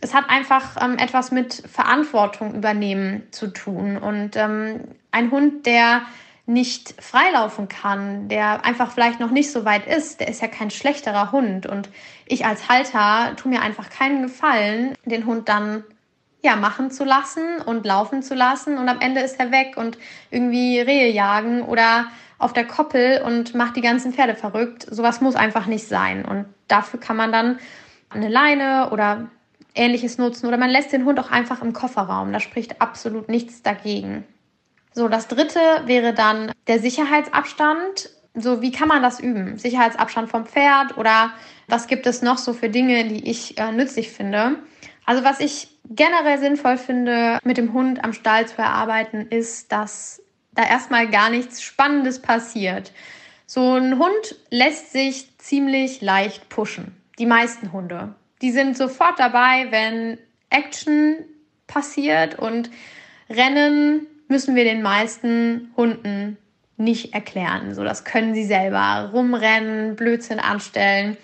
es 0.00 0.14
hat 0.14 0.30
einfach 0.30 0.82
ähm, 0.82 0.96
etwas 0.96 1.30
mit 1.30 1.62
Verantwortung 1.70 2.54
übernehmen 2.54 3.24
zu 3.30 3.48
tun. 3.48 3.98
Und 3.98 4.36
ähm, 4.36 4.80
ein 5.10 5.30
Hund, 5.30 5.66
der 5.66 6.02
nicht 6.46 6.94
freilaufen 7.02 7.68
kann, 7.68 8.28
der 8.28 8.64
einfach 8.64 8.92
vielleicht 8.92 9.18
noch 9.18 9.32
nicht 9.32 9.50
so 9.50 9.64
weit 9.64 9.86
ist, 9.86 10.20
der 10.20 10.28
ist 10.28 10.40
ja 10.40 10.48
kein 10.48 10.70
schlechterer 10.70 11.32
Hund. 11.32 11.66
Und 11.66 11.88
ich 12.24 12.46
als 12.46 12.68
Halter 12.68 13.34
tue 13.36 13.50
mir 13.50 13.62
einfach 13.62 13.90
keinen 13.90 14.22
Gefallen, 14.22 14.94
den 15.04 15.26
Hund 15.26 15.48
dann 15.48 15.82
ja 16.42 16.54
machen 16.54 16.92
zu 16.92 17.04
lassen 17.04 17.60
und 17.64 17.84
laufen 17.84 18.22
zu 18.22 18.34
lassen 18.34 18.78
und 18.78 18.88
am 18.88 19.00
Ende 19.00 19.20
ist 19.20 19.40
er 19.40 19.50
weg 19.50 19.76
und 19.76 19.98
irgendwie 20.30 20.78
Rehe 20.78 21.10
jagen 21.10 21.62
oder 21.62 22.06
auf 22.38 22.52
der 22.52 22.66
Koppel 22.66 23.22
und 23.22 23.54
macht 23.54 23.76
die 23.76 23.80
ganzen 23.80 24.12
Pferde 24.12 24.34
verrückt. 24.34 24.86
Sowas 24.88 25.20
muss 25.20 25.34
einfach 25.34 25.66
nicht 25.66 25.88
sein. 25.88 26.24
Und 26.24 26.46
dafür 26.68 27.00
kann 27.00 27.16
man 27.16 27.32
dann 27.32 27.58
eine 28.10 28.28
Leine 28.28 28.90
oder 28.90 29.28
ähnliches 29.74 30.18
nutzen 30.18 30.46
oder 30.46 30.58
man 30.58 30.70
lässt 30.70 30.92
den 30.92 31.04
Hund 31.04 31.18
auch 31.18 31.30
einfach 31.30 31.62
im 31.62 31.72
Kofferraum. 31.72 32.32
Da 32.32 32.40
spricht 32.40 32.80
absolut 32.80 33.28
nichts 33.28 33.62
dagegen. 33.62 34.24
So, 34.96 35.08
das 35.08 35.28
dritte 35.28 35.60
wäre 35.84 36.14
dann 36.14 36.52
der 36.68 36.78
Sicherheitsabstand. 36.78 38.08
So, 38.32 38.62
wie 38.62 38.72
kann 38.72 38.88
man 38.88 39.02
das 39.02 39.20
üben? 39.20 39.58
Sicherheitsabstand 39.58 40.30
vom 40.30 40.46
Pferd 40.46 40.96
oder 40.96 41.34
was 41.68 41.86
gibt 41.86 42.06
es 42.06 42.22
noch 42.22 42.38
so 42.38 42.54
für 42.54 42.70
Dinge, 42.70 43.04
die 43.04 43.28
ich 43.28 43.58
äh, 43.58 43.72
nützlich 43.72 44.10
finde? 44.10 44.56
Also, 45.04 45.22
was 45.22 45.40
ich 45.40 45.68
generell 45.84 46.38
sinnvoll 46.38 46.78
finde, 46.78 47.38
mit 47.44 47.58
dem 47.58 47.74
Hund 47.74 48.02
am 48.02 48.14
Stall 48.14 48.48
zu 48.48 48.56
erarbeiten, 48.56 49.26
ist, 49.28 49.70
dass 49.70 50.22
da 50.54 50.64
erstmal 50.64 51.10
gar 51.10 51.28
nichts 51.28 51.60
Spannendes 51.60 52.22
passiert. 52.22 52.92
So 53.44 53.74
ein 53.74 53.98
Hund 53.98 54.36
lässt 54.48 54.92
sich 54.92 55.36
ziemlich 55.36 56.00
leicht 56.00 56.48
pushen. 56.48 56.96
Die 57.18 57.26
meisten 57.26 57.70
Hunde. 57.70 58.14
Die 58.40 58.50
sind 58.50 58.78
sofort 58.78 59.18
dabei, 59.18 59.66
wenn 59.68 60.16
Action 60.48 61.16
passiert 61.66 62.38
und 62.38 62.70
Rennen 63.28 64.06
müssen 64.28 64.54
wir 64.54 64.64
den 64.64 64.82
meisten 64.82 65.72
Hunden 65.76 66.36
nicht 66.76 67.14
erklären. 67.14 67.74
So, 67.74 67.84
das 67.84 68.04
können 68.04 68.34
sie 68.34 68.44
selber 68.44 69.10
rumrennen, 69.12 69.96
Blödsinn 69.96 70.40
anstellen. 70.40 71.16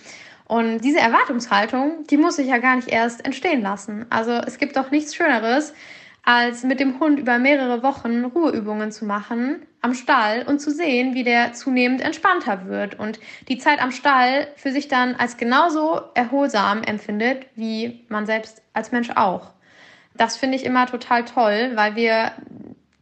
Und 0.47 0.81
diese 0.81 0.99
Erwartungshaltung, 0.99 2.05
die 2.11 2.17
muss 2.17 2.39
ich 2.39 2.49
ja 2.49 2.59
gar 2.59 2.77
nicht 2.77 2.89
erst 2.89 3.25
entstehen 3.25 3.63
lassen. 3.63 4.07
Also 4.11 4.33
es 4.33 4.59
gibt 4.59 4.77
doch 4.77 4.91
nichts 4.91 5.15
Schöneres, 5.15 5.73
als 6.25 6.63
mit 6.63 6.79
dem 6.79 7.01
Hund 7.01 7.19
über 7.19 7.39
mehrere 7.39 7.83
Wochen 7.83 8.25
Ruheübungen 8.25 8.93
zu 8.93 9.05
machen 9.05 9.67
am 9.81 9.95
Stall 9.95 10.45
und 10.47 10.61
zu 10.61 10.71
sehen, 10.71 11.15
wie 11.15 11.25
der 11.25 11.53
zunehmend 11.55 12.01
entspannter 12.01 12.67
wird 12.67 12.99
und 12.99 13.19
die 13.49 13.59
Zeit 13.59 13.83
am 13.83 13.91
Stall 13.91 14.47
für 14.55 14.71
sich 14.71 14.87
dann 14.87 15.17
als 15.17 15.37
genauso 15.37 16.01
erholsam 16.15 16.83
empfindet, 16.85 17.47
wie 17.57 18.05
man 18.09 18.27
selbst 18.27 18.63
als 18.73 18.93
Mensch 18.93 19.11
auch. 19.11 19.51
Das 20.15 20.37
finde 20.37 20.57
ich 20.57 20.65
immer 20.65 20.87
total 20.87 21.25
toll, 21.25 21.73
weil 21.75 21.97
wir 21.97 22.33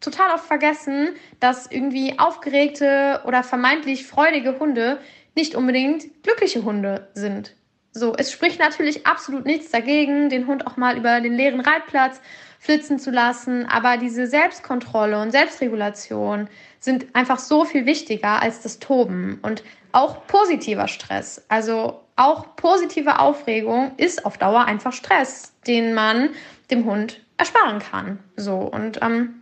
total 0.01 0.35
oft 0.35 0.47
vergessen, 0.47 1.11
dass 1.39 1.71
irgendwie 1.71 2.19
aufgeregte 2.19 3.21
oder 3.27 3.43
vermeintlich 3.43 4.07
freudige 4.07 4.59
Hunde 4.59 4.99
nicht 5.35 5.55
unbedingt 5.55 6.23
glückliche 6.23 6.65
Hunde 6.65 7.09
sind. 7.15 7.55
So, 7.93 8.15
es 8.17 8.31
spricht 8.31 8.61
natürlich 8.61 9.07
absolut 9.07 9.47
nichts 9.47 9.71
dagegen, 9.71 10.29
den 10.29 10.47
Hund 10.47 10.67
auch 10.67 10.77
mal 10.77 10.97
über 10.97 11.21
den 11.21 11.35
leeren 11.35 11.61
Reitplatz 11.61 12.21
flitzen 12.61 12.99
zu 12.99 13.11
lassen, 13.11 13.67
aber 13.67 13.97
diese 13.97 14.27
Selbstkontrolle 14.27 15.21
und 15.21 15.33
Selbstregulation 15.33 16.49
sind 16.79 17.07
einfach 17.15 17.39
so 17.39 17.65
viel 17.65 17.87
wichtiger 17.87 18.43
als 18.43 18.61
das 18.61 18.79
Toben 18.79 19.39
und 19.43 19.65
auch 19.93 20.27
positiver 20.27 20.87
Stress. 20.87 21.45
Also 21.49 22.01
auch 22.17 22.55
positive 22.57 23.19
Aufregung 23.19 23.93
ist 23.97 24.27
auf 24.27 24.37
Dauer 24.39 24.67
einfach 24.67 24.93
Stress, 24.93 25.55
den 25.67 25.95
man 25.95 26.31
dem 26.71 26.85
Hund 26.85 27.21
ersparen 27.39 27.81
kann. 27.81 28.19
So 28.37 28.57
und 28.59 29.01
ähm, 29.03 29.40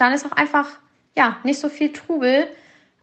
dann 0.00 0.12
ist 0.12 0.26
auch 0.26 0.36
einfach 0.36 0.68
ja 1.16 1.36
nicht 1.44 1.60
so 1.60 1.68
viel 1.68 1.92
Trubel 1.92 2.48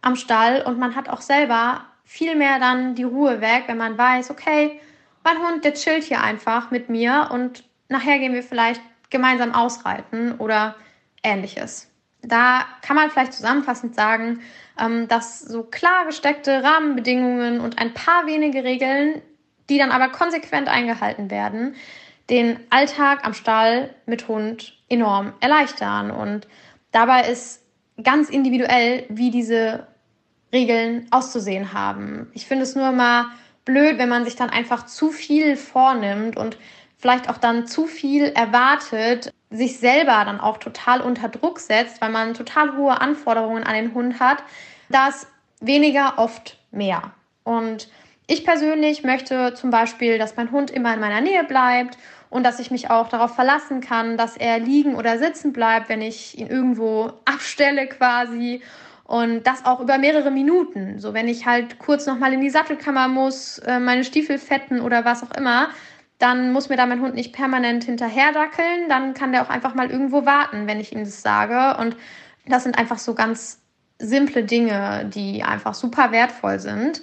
am 0.02 0.16
Stall 0.16 0.62
und 0.62 0.78
man 0.78 0.94
hat 0.94 1.08
auch 1.08 1.20
selber 1.20 1.84
viel 2.04 2.36
mehr 2.36 2.58
dann 2.58 2.94
die 2.94 3.04
Ruhe 3.04 3.40
weg, 3.40 3.64
wenn 3.66 3.76
man 3.76 3.98
weiß, 3.98 4.30
okay, 4.30 4.80
mein 5.24 5.38
Hund, 5.38 5.64
der 5.64 5.74
chillt 5.74 6.04
hier 6.04 6.22
einfach 6.22 6.70
mit 6.70 6.88
mir 6.88 7.28
und 7.32 7.64
nachher 7.88 8.18
gehen 8.18 8.34
wir 8.34 8.42
vielleicht 8.42 8.80
gemeinsam 9.10 9.54
ausreiten 9.54 10.36
oder 10.38 10.74
ähnliches. 11.22 11.90
Da 12.22 12.64
kann 12.82 12.96
man 12.96 13.10
vielleicht 13.10 13.34
zusammenfassend 13.34 13.94
sagen, 13.94 14.40
ähm, 14.80 15.06
dass 15.08 15.40
so 15.40 15.62
klar 15.62 16.06
gesteckte 16.06 16.62
Rahmenbedingungen 16.62 17.60
und 17.60 17.78
ein 17.78 17.94
paar 17.94 18.26
wenige 18.26 18.64
Regeln 18.64 19.22
die 19.68 19.78
dann 19.78 19.90
aber 19.90 20.08
konsequent 20.08 20.68
eingehalten 20.68 21.30
werden, 21.30 21.74
den 22.30 22.58
Alltag 22.70 23.24
am 23.24 23.34
Stall 23.34 23.94
mit 24.06 24.28
Hund 24.28 24.78
enorm 24.88 25.32
erleichtern. 25.40 26.10
Und 26.10 26.46
dabei 26.92 27.28
ist 27.28 27.62
ganz 28.02 28.30
individuell, 28.30 29.04
wie 29.08 29.30
diese 29.30 29.86
Regeln 30.52 31.06
auszusehen 31.10 31.72
haben. 31.72 32.30
Ich 32.32 32.46
finde 32.46 32.62
es 32.62 32.74
nur 32.74 32.88
immer 32.88 33.30
blöd, 33.64 33.98
wenn 33.98 34.08
man 34.08 34.24
sich 34.24 34.36
dann 34.36 34.50
einfach 34.50 34.86
zu 34.86 35.10
viel 35.10 35.56
vornimmt 35.56 36.36
und 36.36 36.56
vielleicht 36.96 37.28
auch 37.28 37.38
dann 37.38 37.66
zu 37.66 37.86
viel 37.86 38.24
erwartet, 38.24 39.32
sich 39.50 39.78
selber 39.78 40.24
dann 40.24 40.40
auch 40.40 40.58
total 40.58 41.00
unter 41.00 41.28
Druck 41.28 41.60
setzt, 41.60 42.00
weil 42.00 42.10
man 42.10 42.34
total 42.34 42.76
hohe 42.76 43.00
Anforderungen 43.00 43.64
an 43.64 43.74
den 43.74 43.94
Hund 43.94 44.20
hat, 44.20 44.42
das 44.88 45.26
weniger 45.60 46.14
oft 46.18 46.58
mehr. 46.70 47.12
Und 47.44 47.88
ich 48.28 48.44
persönlich 48.44 49.02
möchte 49.04 49.54
zum 49.54 49.70
Beispiel, 49.70 50.18
dass 50.18 50.36
mein 50.36 50.52
Hund 50.52 50.70
immer 50.70 50.92
in 50.92 51.00
meiner 51.00 51.22
Nähe 51.22 51.44
bleibt 51.44 51.96
und 52.28 52.44
dass 52.44 52.60
ich 52.60 52.70
mich 52.70 52.90
auch 52.90 53.08
darauf 53.08 53.34
verlassen 53.34 53.80
kann, 53.80 54.18
dass 54.18 54.36
er 54.36 54.58
liegen 54.58 54.96
oder 54.96 55.18
sitzen 55.18 55.54
bleibt, 55.54 55.88
wenn 55.88 56.02
ich 56.02 56.38
ihn 56.38 56.46
irgendwo 56.46 57.10
abstelle 57.24 57.86
quasi. 57.88 58.62
Und 59.04 59.46
das 59.46 59.64
auch 59.64 59.80
über 59.80 59.96
mehrere 59.96 60.30
Minuten. 60.30 60.98
So, 60.98 61.14
wenn 61.14 61.26
ich 61.26 61.46
halt 61.46 61.78
kurz 61.78 62.04
nochmal 62.04 62.34
in 62.34 62.42
die 62.42 62.50
Sattelkammer 62.50 63.08
muss, 63.08 63.56
äh, 63.60 63.80
meine 63.80 64.04
Stiefel 64.04 64.36
fetten 64.36 64.82
oder 64.82 65.06
was 65.06 65.22
auch 65.22 65.34
immer, 65.34 65.70
dann 66.18 66.52
muss 66.52 66.68
mir 66.68 66.76
da 66.76 66.84
mein 66.84 67.00
Hund 67.00 67.14
nicht 67.14 67.32
permanent 67.32 67.84
hinterherdackeln. 67.84 68.90
Dann 68.90 69.14
kann 69.14 69.32
der 69.32 69.42
auch 69.42 69.48
einfach 69.48 69.74
mal 69.74 69.90
irgendwo 69.90 70.26
warten, 70.26 70.66
wenn 70.66 70.80
ich 70.80 70.92
ihm 70.92 71.04
das 71.04 71.22
sage. 71.22 71.80
Und 71.80 71.96
das 72.44 72.64
sind 72.64 72.76
einfach 72.76 72.98
so 72.98 73.14
ganz 73.14 73.62
simple 73.98 74.44
Dinge, 74.44 75.06
die 75.14 75.42
einfach 75.42 75.72
super 75.72 76.12
wertvoll 76.12 76.58
sind. 76.58 77.00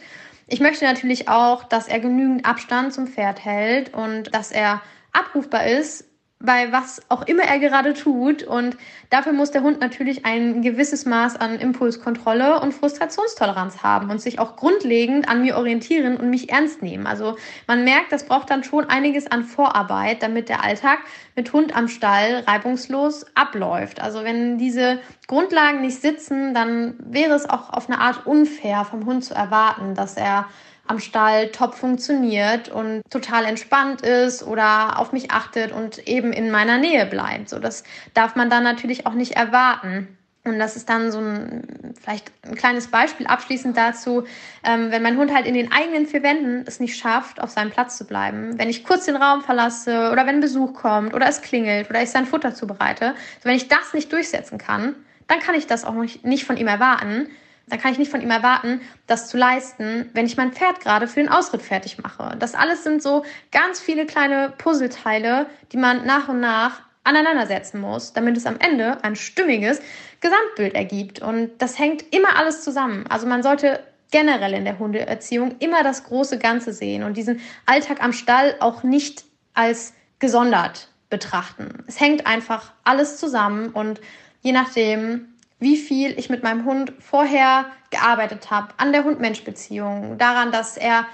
Ich 0.47 0.59
möchte 0.59 0.85
natürlich 0.85 1.27
auch, 1.27 1.63
dass 1.63 1.87
er 1.87 1.99
genügend 1.99 2.45
Abstand 2.45 2.93
zum 2.93 3.07
Pferd 3.07 3.43
hält 3.43 3.93
und 3.93 4.33
dass 4.35 4.51
er 4.51 4.81
abrufbar 5.11 5.65
ist, 5.65 6.05
bei 6.39 6.71
was 6.71 7.01
auch 7.09 7.25
immer 7.27 7.43
er 7.43 7.59
gerade 7.59 7.93
tut. 7.93 8.43
Und 8.43 8.77
dafür 9.09 9.33
muss 9.33 9.51
der 9.51 9.61
Hund 9.61 9.79
natürlich 9.79 10.25
ein 10.25 10.61
gewisses 10.61 11.05
Maß 11.05 11.37
an 11.37 11.59
Impulskontrolle 11.59 12.59
und 12.59 12.73
Frustrationstoleranz 12.73 13.83
haben 13.83 14.09
und 14.09 14.21
sich 14.21 14.39
auch 14.39 14.55
grundlegend 14.55 15.29
an 15.29 15.41
mir 15.41 15.55
orientieren 15.57 16.17
und 16.17 16.29
mich 16.29 16.49
ernst 16.49 16.81
nehmen. 16.81 17.07
Also 17.07 17.37
man 17.67 17.83
merkt, 17.83 18.11
das 18.11 18.25
braucht 18.25 18.49
dann 18.49 18.63
schon 18.63 18.85
einiges 18.85 19.27
an 19.27 19.43
Vorarbeit, 19.43 20.21
damit 20.21 20.49
der 20.49 20.63
Alltag 20.63 20.99
mit 21.35 21.51
Hund 21.53 21.75
am 21.75 21.87
Stall 21.87 22.43
reibungslos 22.45 23.25
abläuft. 23.35 24.01
Also 24.01 24.23
wenn 24.23 24.57
diese 24.57 24.99
Grundlagen 25.27 25.81
nicht 25.81 26.01
sitzen, 26.01 26.53
dann 26.53 26.95
wäre 26.99 27.33
es 27.33 27.49
auch 27.49 27.71
auf 27.71 27.89
eine 27.89 27.99
Art 27.99 28.25
unfair 28.25 28.85
vom 28.85 29.05
Hund 29.05 29.23
zu 29.23 29.33
erwarten, 29.33 29.95
dass 29.95 30.17
er 30.17 30.47
am 30.87 30.99
Stall 30.99 31.49
top 31.49 31.75
funktioniert 31.75 32.69
und 32.69 33.01
total 33.09 33.45
entspannt 33.45 34.01
ist 34.01 34.43
oder 34.43 34.99
auf 34.99 35.13
mich 35.13 35.31
achtet 35.31 35.71
und 35.71 36.07
eben 36.07 36.31
in 36.31 36.51
meiner 36.51 36.77
Nähe 36.77 37.05
bleibt. 37.05 37.49
So, 37.49 37.59
das 37.59 37.83
darf 38.13 38.35
man 38.35 38.49
dann 38.49 38.63
natürlich 38.63 39.07
auch 39.07 39.13
nicht 39.13 39.33
erwarten. 39.33 40.07
Und 40.43 40.59
das 40.59 40.75
ist 40.75 40.89
dann 40.89 41.11
so 41.11 41.17
ein, 41.17 41.93
vielleicht 41.99 42.31
ein 42.43 42.53
kleines 42.53 42.87
Beispiel 42.89 43.25
abschließend 43.25 43.75
dazu, 43.75 44.25
ähm, 44.63 44.91
wenn 44.91 45.01
mein 45.01 45.17
Hund 45.17 45.33
halt 45.33 45.47
in 45.47 45.55
den 45.55 45.71
eigenen 45.71 46.05
vier 46.05 46.21
Wänden 46.21 46.65
es 46.67 46.79
nicht 46.79 46.95
schafft, 46.95 47.41
auf 47.41 47.49
seinem 47.49 47.71
Platz 47.71 47.97
zu 47.97 48.05
bleiben, 48.05 48.59
wenn 48.59 48.69
ich 48.69 48.83
kurz 48.83 49.05
den 49.05 49.15
Raum 49.15 49.41
verlasse 49.41 50.11
oder 50.11 50.27
wenn 50.27 50.41
Besuch 50.41 50.75
kommt 50.75 51.15
oder 51.15 51.27
es 51.27 51.41
klingelt 51.41 51.89
oder 51.89 52.03
ich 52.03 52.11
sein 52.11 52.27
Futter 52.27 52.53
zubereite, 52.53 53.07
also 53.07 53.45
wenn 53.45 53.55
ich 53.55 53.69
das 53.69 53.95
nicht 53.95 54.13
durchsetzen 54.13 54.59
kann, 54.59 54.93
dann 55.25 55.39
kann 55.39 55.55
ich 55.55 55.65
das 55.65 55.83
auch 55.83 55.95
nicht 55.95 56.45
von 56.45 56.57
ihm 56.57 56.67
erwarten, 56.67 57.27
dann 57.67 57.79
kann 57.79 57.91
ich 57.91 57.97
nicht 57.97 58.11
von 58.11 58.21
ihm 58.21 58.29
erwarten, 58.29 58.81
das 59.07 59.27
zu 59.27 59.37
leisten, 59.37 60.09
wenn 60.13 60.25
ich 60.25 60.37
mein 60.37 60.53
Pferd 60.53 60.79
gerade 60.81 61.07
für 61.07 61.19
den 61.19 61.29
Ausritt 61.29 61.61
fertig 61.61 61.97
mache. 61.97 62.35
Das 62.37 62.53
alles 62.53 62.83
sind 62.83 63.01
so 63.01 63.23
ganz 63.51 63.79
viele 63.79 64.05
kleine 64.05 64.53
Puzzleteile, 64.57 65.47
die 65.71 65.77
man 65.77 66.05
nach 66.05 66.27
und 66.27 66.39
nach 66.39 66.81
aneinandersetzen 67.03 67.79
muss, 67.79 68.13
damit 68.13 68.37
es 68.37 68.45
am 68.45 68.57
Ende 68.59 69.03
ein 69.03 69.15
stimmiges 69.15 69.81
Gesamtbild 70.21 70.73
ergibt. 70.75 71.21
Und 71.21 71.51
das 71.59 71.79
hängt 71.79 72.13
immer 72.13 72.37
alles 72.37 72.63
zusammen. 72.63 73.05
Also 73.07 73.27
man 73.27 73.43
sollte 73.43 73.79
generell 74.11 74.53
in 74.53 74.65
der 74.65 74.79
Hundeerziehung 74.79 75.55
immer 75.59 75.83
das 75.83 76.03
große 76.03 76.39
Ganze 76.39 76.73
sehen 76.73 77.03
und 77.03 77.17
diesen 77.17 77.41
Alltag 77.65 78.01
am 78.03 78.13
Stall 78.13 78.55
auch 78.59 78.83
nicht 78.83 79.25
als 79.53 79.93
gesondert 80.19 80.89
betrachten. 81.09 81.83
Es 81.87 81.99
hängt 81.99 82.25
einfach 82.25 82.73
alles 82.83 83.17
zusammen 83.17 83.69
und 83.69 84.01
je 84.41 84.51
nachdem, 84.51 85.34
wie 85.59 85.77
viel 85.77 86.17
ich 86.17 86.29
mit 86.29 86.43
meinem 86.43 86.65
Hund 86.65 86.93
vorher 86.99 87.65
gearbeitet 87.89 88.51
habe, 88.51 88.69
an 88.77 88.91
der 88.91 89.03
Hund-Mensch-Beziehung, 89.03 90.17
daran, 90.17 90.51
dass 90.51 90.77
er 90.77 91.05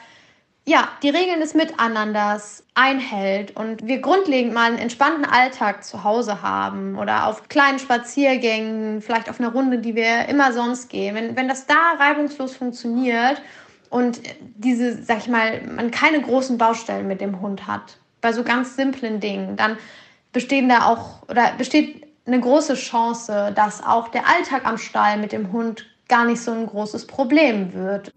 ja, 0.65 0.87
die 1.01 1.09
Regeln 1.09 1.39
des 1.39 1.55
Miteinanders 1.55 2.63
einhält 2.75 3.55
und 3.55 3.87
wir 3.87 3.99
grundlegend 3.99 4.53
mal 4.53 4.67
einen 4.67 4.77
entspannten 4.77 5.25
Alltag 5.25 5.83
zu 5.83 6.03
Hause 6.03 6.43
haben 6.43 6.97
oder 6.99 7.27
auf 7.27 7.49
kleinen 7.49 7.79
Spaziergängen, 7.79 9.01
vielleicht 9.01 9.29
auf 9.29 9.39
einer 9.39 9.51
Runde, 9.51 9.79
die 9.79 9.95
wir 9.95 10.29
immer 10.29 10.53
sonst 10.53 10.89
gehen, 10.89 11.15
wenn, 11.15 11.35
wenn 11.35 11.47
das 11.47 11.65
da 11.65 11.93
reibungslos 11.97 12.55
funktioniert 12.55 13.41
und 13.89 14.21
diese, 14.39 15.01
sag 15.03 15.17
ich 15.17 15.27
mal, 15.27 15.61
man 15.63 15.89
keine 15.89 16.21
großen 16.21 16.59
Baustellen 16.59 17.07
mit 17.07 17.21
dem 17.21 17.41
Hund 17.41 17.65
hat, 17.65 17.97
bei 18.21 18.31
so 18.31 18.43
ganz 18.43 18.75
simplen 18.75 19.19
Dingen, 19.19 19.57
dann 19.57 19.77
bestehen 20.31 20.69
da 20.69 20.85
auch 20.85 21.27
oder 21.27 21.53
besteht 21.57 22.07
eine 22.31 22.41
große 22.41 22.75
Chance, 22.75 23.51
dass 23.55 23.83
auch 23.83 24.07
der 24.07 24.27
Alltag 24.27 24.65
am 24.65 24.77
Stall 24.77 25.17
mit 25.17 25.31
dem 25.31 25.51
Hund 25.51 25.85
gar 26.07 26.25
nicht 26.25 26.41
so 26.41 26.51
ein 26.51 26.65
großes 26.65 27.07
Problem 27.07 27.73
wird. 27.73 28.13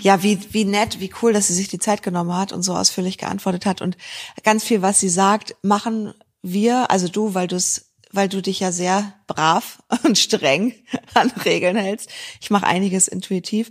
Ja, 0.00 0.22
wie, 0.22 0.40
wie 0.52 0.64
nett, 0.64 1.00
wie 1.00 1.12
cool, 1.20 1.32
dass 1.32 1.48
sie 1.48 1.54
sich 1.54 1.68
die 1.68 1.78
Zeit 1.78 2.02
genommen 2.02 2.34
hat 2.34 2.52
und 2.52 2.62
so 2.62 2.74
ausführlich 2.74 3.18
geantwortet 3.18 3.66
hat. 3.66 3.82
Und 3.82 3.96
ganz 4.44 4.64
viel, 4.64 4.82
was 4.82 5.00
sie 5.00 5.08
sagt, 5.08 5.56
machen 5.62 6.14
wir, 6.42 6.90
also 6.90 7.08
du, 7.08 7.34
weil 7.34 7.48
du 7.48 7.56
es 7.56 7.86
weil 8.12 8.28
du 8.28 8.42
dich 8.42 8.58
ja 8.58 8.72
sehr 8.72 9.12
brav 9.28 9.84
und 10.02 10.18
streng 10.18 10.74
an 11.14 11.30
Regeln 11.44 11.76
hältst. 11.76 12.10
Ich 12.40 12.50
mache 12.50 12.66
einiges 12.66 13.06
intuitiv. 13.06 13.70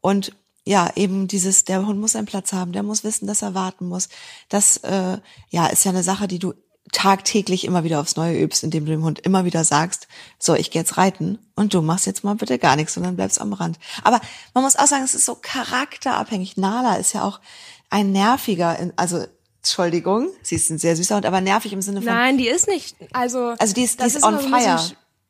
Und 0.00 0.32
ja, 0.64 0.90
eben 0.94 1.26
dieses, 1.26 1.64
der 1.64 1.84
Hund 1.84 1.98
muss 1.98 2.14
einen 2.14 2.26
Platz 2.26 2.52
haben, 2.52 2.70
der 2.70 2.84
muss 2.84 3.02
wissen, 3.02 3.26
dass 3.26 3.42
er 3.42 3.54
warten 3.54 3.88
muss. 3.88 4.08
Das 4.48 4.76
äh, 4.78 5.18
ja 5.50 5.66
ist 5.66 5.84
ja 5.84 5.90
eine 5.90 6.04
Sache, 6.04 6.28
die 6.28 6.38
du 6.38 6.54
tagtäglich 6.90 7.64
immer 7.64 7.84
wieder 7.84 8.00
aufs 8.00 8.16
Neue 8.16 8.40
übst, 8.40 8.64
indem 8.64 8.84
du 8.84 8.92
dem 8.92 9.04
Hund 9.04 9.20
immer 9.20 9.44
wieder 9.44 9.64
sagst, 9.64 10.08
so, 10.38 10.54
ich 10.54 10.70
gehe 10.70 10.82
jetzt 10.82 10.96
reiten 10.96 11.38
und 11.54 11.74
du 11.74 11.80
machst 11.80 12.06
jetzt 12.06 12.24
mal 12.24 12.34
bitte 12.34 12.58
gar 12.58 12.76
nichts, 12.76 12.94
sondern 12.94 13.16
bleibst 13.16 13.40
am 13.40 13.52
Rand. 13.52 13.78
Aber 14.02 14.20
man 14.52 14.64
muss 14.64 14.76
auch 14.76 14.86
sagen, 14.86 15.04
es 15.04 15.14
ist 15.14 15.24
so 15.24 15.36
charakterabhängig. 15.36 16.56
Nala 16.56 16.96
ist 16.96 17.12
ja 17.12 17.22
auch 17.24 17.40
ein 17.88 18.10
nerviger, 18.12 18.76
also 18.96 19.24
Entschuldigung, 19.58 20.28
sie 20.42 20.56
ist 20.56 20.70
ein 20.70 20.78
sehr 20.78 20.96
süßer 20.96 21.14
Hund, 21.14 21.26
aber 21.26 21.40
nervig 21.40 21.72
im 21.72 21.82
Sinne 21.82 22.02
von. 22.02 22.12
Nein, 22.12 22.36
die 22.36 22.48
ist 22.48 22.66
nicht, 22.66 22.96
also. 23.12 23.54
Also 23.58 23.74
die 23.74 23.84
ist, 23.84 24.00
die 24.00 24.06
ist, 24.06 24.16
ist 24.16 24.24
on 24.24 24.40
fire. 24.40 24.80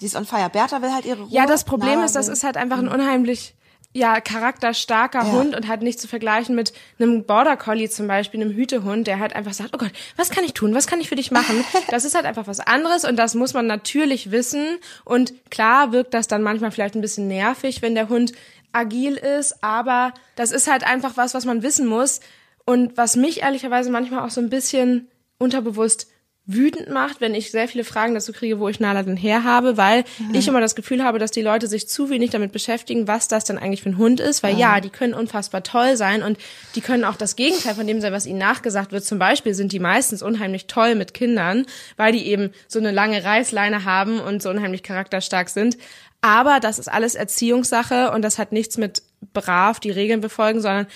Die 0.01 0.07
ist 0.07 0.17
on 0.17 0.25
fire. 0.25 0.49
Bertha 0.49 0.81
will 0.81 0.93
halt 0.93 1.05
ihre 1.05 1.23
Ruhe. 1.23 1.31
Ja, 1.31 1.47
das 1.47 1.65
Problem 1.65 1.97
Nala 1.97 2.07
ist, 2.07 2.17
das 2.17 2.29
ist 2.29 2.43
halt 2.43 2.57
einfach 2.57 2.79
ein 2.79 2.88
unheimlich 2.88 3.55
ja, 3.94 4.20
charakterstarker 4.20 5.20
ja. 5.20 5.33
Hund 5.33 5.55
und 5.55 5.68
halt 5.68 5.83
nicht 5.83 6.00
zu 6.00 6.09
vergleichen 6.09 6.55
mit 6.55 6.72
einem 6.98 7.24
Border 7.24 7.57
Collie 7.57 7.90
zum 7.90 8.07
Beispiel, 8.07 8.40
einem 8.40 8.55
Hütehund, 8.55 9.07
der 9.07 9.18
halt 9.18 9.35
einfach 9.35 9.52
sagt, 9.52 9.70
oh 9.74 9.78
Gott, 9.78 9.92
was 10.16 10.31
kann 10.31 10.44
ich 10.44 10.55
tun? 10.55 10.74
Was 10.74 10.87
kann 10.87 11.00
ich 11.00 11.09
für 11.09 11.16
dich 11.16 11.31
machen? 11.31 11.64
Das 11.88 12.05
ist 12.05 12.14
halt 12.14 12.24
einfach 12.24 12.46
was 12.46 12.61
anderes 12.61 13.05
und 13.05 13.16
das 13.16 13.35
muss 13.35 13.52
man 13.52 13.66
natürlich 13.66 14.31
wissen. 14.31 14.78
Und 15.05 15.35
klar 15.50 15.92
wirkt 15.92 16.14
das 16.14 16.26
dann 16.26 16.42
manchmal 16.42 16.70
vielleicht 16.70 16.94
ein 16.94 17.02
bisschen 17.02 17.28
nervig, 17.28 17.83
wenn 17.83 17.94
der 17.94 18.09
Hund 18.09 18.33
agil 18.72 19.16
ist, 19.16 19.62
aber 19.62 20.14
das 20.37 20.52
ist 20.52 20.70
halt 20.70 20.85
einfach 20.85 21.16
was, 21.16 21.35
was 21.35 21.44
man 21.44 21.62
wissen 21.62 21.87
muss 21.87 22.20
und 22.64 22.96
was 22.96 23.16
mich 23.16 23.42
ehrlicherweise 23.42 23.90
manchmal 23.90 24.24
auch 24.24 24.31
so 24.31 24.40
ein 24.40 24.48
bisschen 24.48 25.09
unterbewusst 25.38 26.12
wütend 26.44 26.90
macht, 26.90 27.20
wenn 27.20 27.35
ich 27.35 27.52
sehr 27.52 27.68
viele 27.68 27.85
Fragen 27.85 28.14
dazu 28.14 28.33
kriege, 28.33 28.59
wo 28.59 28.68
ich 28.68 28.81
Nala 28.81 29.05
denn 29.05 29.16
her 29.16 29.44
habe, 29.44 29.76
weil 29.76 30.05
mhm. 30.18 30.35
ich 30.35 30.48
immer 30.48 30.61
das 30.61 30.74
Gefühl 30.74 31.05
habe, 31.05 31.20
dass 31.20 31.31
die 31.31 31.42
Leute 31.42 31.68
sich 31.68 31.88
zu 31.88 32.11
wenig 32.11 32.31
damit 32.31 32.50
beschäftigen, 32.50 33.07
was 33.07 33.28
das 33.28 33.44
denn 33.44 33.59
eigentlich 33.59 33.83
für 33.83 33.90
ein 33.90 33.98
Hund 33.98 34.18
ist, 34.18 34.42
weil 34.42 34.55
ja, 34.55 34.74
ja 34.74 34.81
die 34.81 34.90
können 34.90 35.14
unfassbar 35.14 35.62
toll 35.62 35.96
sein 35.96 36.22
und 36.22 36.38
die 36.74 36.81
können 36.81 37.05
auch 37.05 37.14
das 37.14 37.37
Gegenteil 37.37 37.76
von 37.76 37.87
dem 37.87 38.00
sein, 38.00 38.12
was 38.12 38.26
ihnen 38.26 38.40
nachgesagt 38.40 38.90
wird. 38.90 39.05
Zum 39.05 39.20
Beispiel 39.20 39.55
sind 39.55 39.70
die 39.70 39.78
meistens 39.78 40.20
unheimlich 40.20 40.66
toll 40.66 40.96
mit 40.96 41.14
Kindern, 41.14 41.64
weil 41.96 42.12
die 42.12 42.26
eben 42.26 42.50
so 42.66 42.81
eine 42.81 42.90
lange 42.90 43.22
Reißleine 43.22 43.85
haben 43.85 44.18
und 44.18 44.42
so 44.42 44.50
unheimlich 44.50 44.83
charakterstark 44.83 45.48
sind. 45.48 45.78
Aber 46.22 46.59
das 46.59 46.81
ist 46.81 46.88
alles 46.88 47.14
Erziehungssache 47.14 48.11
und 48.11 48.22
das 48.22 48.38
hat 48.38 48.50
nichts 48.50 48.78
mit 48.78 49.02
brav 49.33 49.78
die 49.78 49.90
Regeln 49.90 50.20
befolgen, 50.20 50.61
sondern 50.61 50.87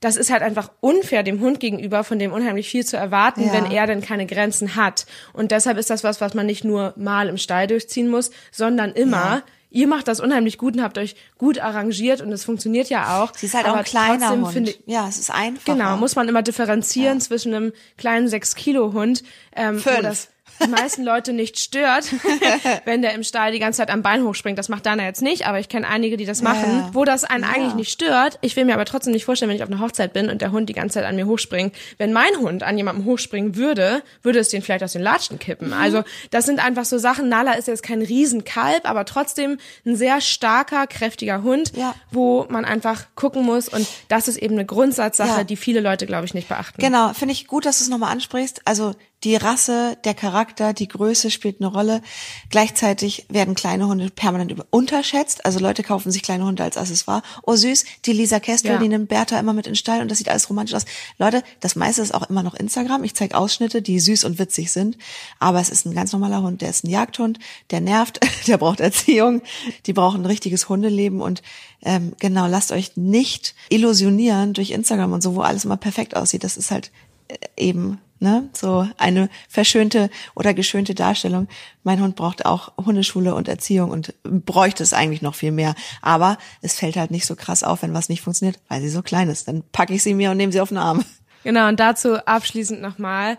das 0.00 0.16
ist 0.16 0.30
halt 0.30 0.42
einfach 0.42 0.70
unfair 0.80 1.22
dem 1.22 1.40
Hund 1.40 1.60
gegenüber, 1.60 2.04
von 2.04 2.18
dem 2.18 2.32
unheimlich 2.32 2.68
viel 2.68 2.84
zu 2.84 2.96
erwarten, 2.96 3.44
ja. 3.44 3.52
wenn 3.52 3.70
er 3.70 3.86
denn 3.86 4.00
keine 4.00 4.26
Grenzen 4.26 4.74
hat. 4.74 5.06
Und 5.34 5.50
deshalb 5.50 5.76
ist 5.76 5.90
das 5.90 6.02
was, 6.02 6.20
was 6.20 6.34
man 6.34 6.46
nicht 6.46 6.64
nur 6.64 6.94
mal 6.96 7.28
im 7.28 7.36
Stall 7.36 7.66
durchziehen 7.66 8.08
muss, 8.08 8.30
sondern 8.50 8.92
immer. 8.92 9.16
Ja. 9.16 9.42
Ihr 9.72 9.86
macht 9.86 10.08
das 10.08 10.18
unheimlich 10.18 10.58
gut 10.58 10.74
und 10.74 10.82
habt 10.82 10.98
euch 10.98 11.14
gut 11.38 11.60
arrangiert 11.60 12.22
und 12.22 12.32
es 12.32 12.44
funktioniert 12.44 12.88
ja 12.88 13.22
auch. 13.22 13.32
Sie 13.36 13.46
ist 13.46 13.54
halt 13.54 13.66
auch 13.66 13.76
ein 13.76 13.84
kleiner 13.84 14.30
Hund. 14.30 14.48
Finde, 14.48 14.74
ja, 14.86 15.06
es 15.08 15.18
ist 15.18 15.30
einfach. 15.30 15.64
Genau, 15.64 15.96
muss 15.96 16.16
man 16.16 16.28
immer 16.28 16.42
differenzieren 16.42 17.18
ja. 17.18 17.24
zwischen 17.24 17.54
einem 17.54 17.72
kleinen 17.96 18.26
sechs 18.26 18.56
Kilo 18.56 18.92
Hund. 18.92 19.22
Ähm, 19.54 19.78
Fünf. 19.78 20.28
Die 20.62 20.68
meisten 20.68 21.02
Leute 21.04 21.32
nicht 21.32 21.58
stört, 21.58 22.04
wenn 22.84 23.02
der 23.02 23.14
im 23.14 23.22
Stall 23.22 23.52
die 23.52 23.58
ganze 23.58 23.78
Zeit 23.78 23.90
am 23.90 24.02
Bein 24.02 24.24
hochspringt. 24.24 24.58
Das 24.58 24.68
macht 24.68 24.86
Dana 24.86 25.04
jetzt 25.04 25.22
nicht, 25.22 25.46
aber 25.46 25.58
ich 25.58 25.68
kenne 25.68 25.88
einige, 25.88 26.16
die 26.16 26.26
das 26.26 26.42
machen, 26.42 26.70
Ja. 26.70 26.90
wo 26.92 27.04
das 27.04 27.24
einen 27.24 27.44
Ja. 27.44 27.50
eigentlich 27.50 27.74
nicht 27.74 27.90
stört. 27.90 28.38
Ich 28.42 28.56
will 28.56 28.64
mir 28.64 28.74
aber 28.74 28.84
trotzdem 28.84 29.12
nicht 29.12 29.24
vorstellen, 29.24 29.48
wenn 29.50 29.56
ich 29.56 29.62
auf 29.62 29.70
einer 29.70 29.80
Hochzeit 29.80 30.12
bin 30.12 30.28
und 30.30 30.40
der 30.42 30.52
Hund 30.52 30.68
die 30.68 30.72
ganze 30.74 30.94
Zeit 30.94 31.04
an 31.04 31.16
mir 31.16 31.26
hochspringt. 31.26 31.74
Wenn 31.98 32.12
mein 32.12 32.36
Hund 32.38 32.62
an 32.62 32.76
jemandem 32.76 33.04
hochspringen 33.04 33.56
würde, 33.56 34.02
würde 34.22 34.38
es 34.38 34.48
den 34.48 34.62
vielleicht 34.62 34.84
aus 34.84 34.92
den 34.92 35.02
Latschen 35.02 35.38
kippen. 35.38 35.68
Mhm. 35.68 35.74
Also 35.74 36.02
das 36.30 36.46
sind 36.46 36.64
einfach 36.64 36.84
so 36.84 36.98
Sachen. 36.98 37.28
Nala 37.28 37.52
ist 37.54 37.68
jetzt 37.68 37.82
kein 37.82 38.02
Riesenkalb, 38.02 38.88
aber 38.88 39.04
trotzdem 39.04 39.58
ein 39.86 39.96
sehr 39.96 40.20
starker, 40.20 40.86
kräftiger 40.86 41.42
Hund, 41.42 41.72
Ja. 41.76 41.94
wo 42.10 42.46
man 42.48 42.64
einfach 42.64 43.06
gucken 43.14 43.44
muss. 43.44 43.68
Und 43.68 43.86
das 44.08 44.28
ist 44.28 44.36
eben 44.36 44.54
eine 44.54 44.64
Grundsatzsache, 44.66 45.44
die 45.44 45.56
viele 45.56 45.80
Leute, 45.80 46.06
glaube 46.06 46.26
ich, 46.26 46.34
nicht 46.34 46.48
beachten. 46.48 46.80
Genau, 46.80 47.12
finde 47.12 47.32
ich 47.32 47.46
gut, 47.46 47.66
dass 47.66 47.78
du 47.78 47.84
es 47.84 47.90
nochmal 47.90 48.12
ansprichst. 48.12 48.62
Also 48.64 48.94
die 49.24 49.36
Rasse, 49.36 49.98
der 50.04 50.14
Charakter, 50.14 50.72
die 50.72 50.88
Größe 50.88 51.30
spielt 51.30 51.60
eine 51.60 51.70
Rolle. 51.70 52.00
Gleichzeitig 52.48 53.26
werden 53.28 53.54
kleine 53.54 53.86
Hunde 53.86 54.10
permanent 54.10 54.54
unterschätzt. 54.70 55.44
Also 55.44 55.58
Leute 55.58 55.82
kaufen 55.82 56.10
sich 56.10 56.22
kleine 56.22 56.44
Hunde 56.44 56.62
als 56.64 56.78
Accessoire. 56.78 57.22
Oh 57.44 57.54
süß, 57.54 57.84
die 58.06 58.12
Lisa 58.12 58.40
Kestel, 58.40 58.72
Ja. 58.72 58.78
die 58.78 58.88
nimmt 58.88 59.08
Bertha 59.08 59.38
immer 59.38 59.52
mit 59.52 59.66
in 59.66 59.72
den 59.72 59.76
Stall 59.76 60.00
und 60.00 60.10
das 60.10 60.18
sieht 60.18 60.28
alles 60.30 60.48
romantisch 60.48 60.74
aus. 60.74 60.86
Leute, 61.18 61.42
das 61.60 61.76
meiste 61.76 62.00
ist 62.00 62.14
auch 62.14 62.30
immer 62.30 62.42
noch 62.42 62.54
Instagram. 62.54 63.04
Ich 63.04 63.14
zeige 63.14 63.36
Ausschnitte, 63.36 63.82
die 63.82 64.00
süß 64.00 64.24
und 64.24 64.38
witzig 64.38 64.72
sind. 64.72 64.96
Aber 65.38 65.60
es 65.60 65.68
ist 65.68 65.84
ein 65.84 65.94
ganz 65.94 66.12
normaler 66.12 66.42
Hund. 66.42 66.62
Der 66.62 66.70
ist 66.70 66.84
ein 66.84 66.90
Jagdhund, 66.90 67.38
der 67.70 67.80
nervt, 67.82 68.20
der 68.46 68.56
braucht 68.56 68.80
Erziehung, 68.80 69.42
die 69.86 69.92
brauchen 69.92 70.22
ein 70.22 70.26
richtiges 70.26 70.68
Hundeleben 70.68 71.20
und 71.20 71.42
ähm, 71.82 72.12
genau, 72.18 72.46
lasst 72.46 72.72
euch 72.72 72.96
nicht 72.96 73.54
illusionieren 73.68 74.52
durch 74.54 74.70
Instagram 74.70 75.12
und 75.12 75.22
so, 75.22 75.34
wo 75.34 75.40
alles 75.40 75.64
immer 75.64 75.76
perfekt 75.76 76.16
aussieht. 76.16 76.44
Das 76.44 76.56
ist 76.56 76.70
halt 76.70 76.90
äh, 77.28 77.36
eben 77.56 77.98
ne 78.20 78.48
so 78.52 78.86
eine 78.98 79.28
verschönte 79.48 80.10
oder 80.34 80.54
geschönte 80.54 80.94
Darstellung. 80.94 81.48
Mein 81.82 82.00
Hund 82.00 82.16
braucht 82.16 82.44
auch 82.46 82.72
Hundeschule 82.76 83.34
und 83.34 83.48
Erziehung 83.48 83.90
und 83.90 84.14
bräuchte 84.22 84.82
es 84.82 84.92
eigentlich 84.92 85.22
noch 85.22 85.34
viel 85.34 85.52
mehr. 85.52 85.74
Aber 86.02 86.38
es 86.62 86.78
fällt 86.78 86.96
halt 86.96 87.10
nicht 87.10 87.26
so 87.26 87.34
krass 87.34 87.62
auf, 87.62 87.82
wenn 87.82 87.94
was 87.94 88.08
nicht 88.08 88.22
funktioniert, 88.22 88.60
weil 88.68 88.80
sie 88.80 88.90
so 88.90 89.02
klein 89.02 89.28
ist. 89.28 89.48
Dann 89.48 89.62
packe 89.72 89.94
ich 89.94 90.02
sie 90.02 90.14
mir 90.14 90.30
und 90.30 90.36
nehme 90.36 90.52
sie 90.52 90.60
auf 90.60 90.68
den 90.68 90.78
Arm. 90.78 91.04
Genau, 91.42 91.68
und 91.68 91.80
dazu 91.80 92.16
abschließend 92.26 92.82
nochmal. 92.82 93.38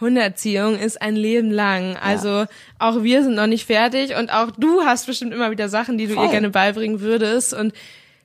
Hundeerziehung 0.00 0.78
ist 0.78 1.00
ein 1.00 1.14
Leben 1.14 1.50
lang. 1.50 1.96
Also 1.96 2.46
auch 2.78 3.02
wir 3.02 3.22
sind 3.22 3.34
noch 3.34 3.46
nicht 3.46 3.66
fertig 3.66 4.16
und 4.16 4.32
auch 4.32 4.50
du 4.50 4.82
hast 4.82 5.06
bestimmt 5.06 5.32
immer 5.32 5.50
wieder 5.50 5.68
Sachen, 5.68 5.96
die 5.96 6.06
du 6.06 6.14
Voll. 6.14 6.24
ihr 6.24 6.30
gerne 6.30 6.50
beibringen 6.50 7.00
würdest. 7.00 7.54
Und 7.54 7.72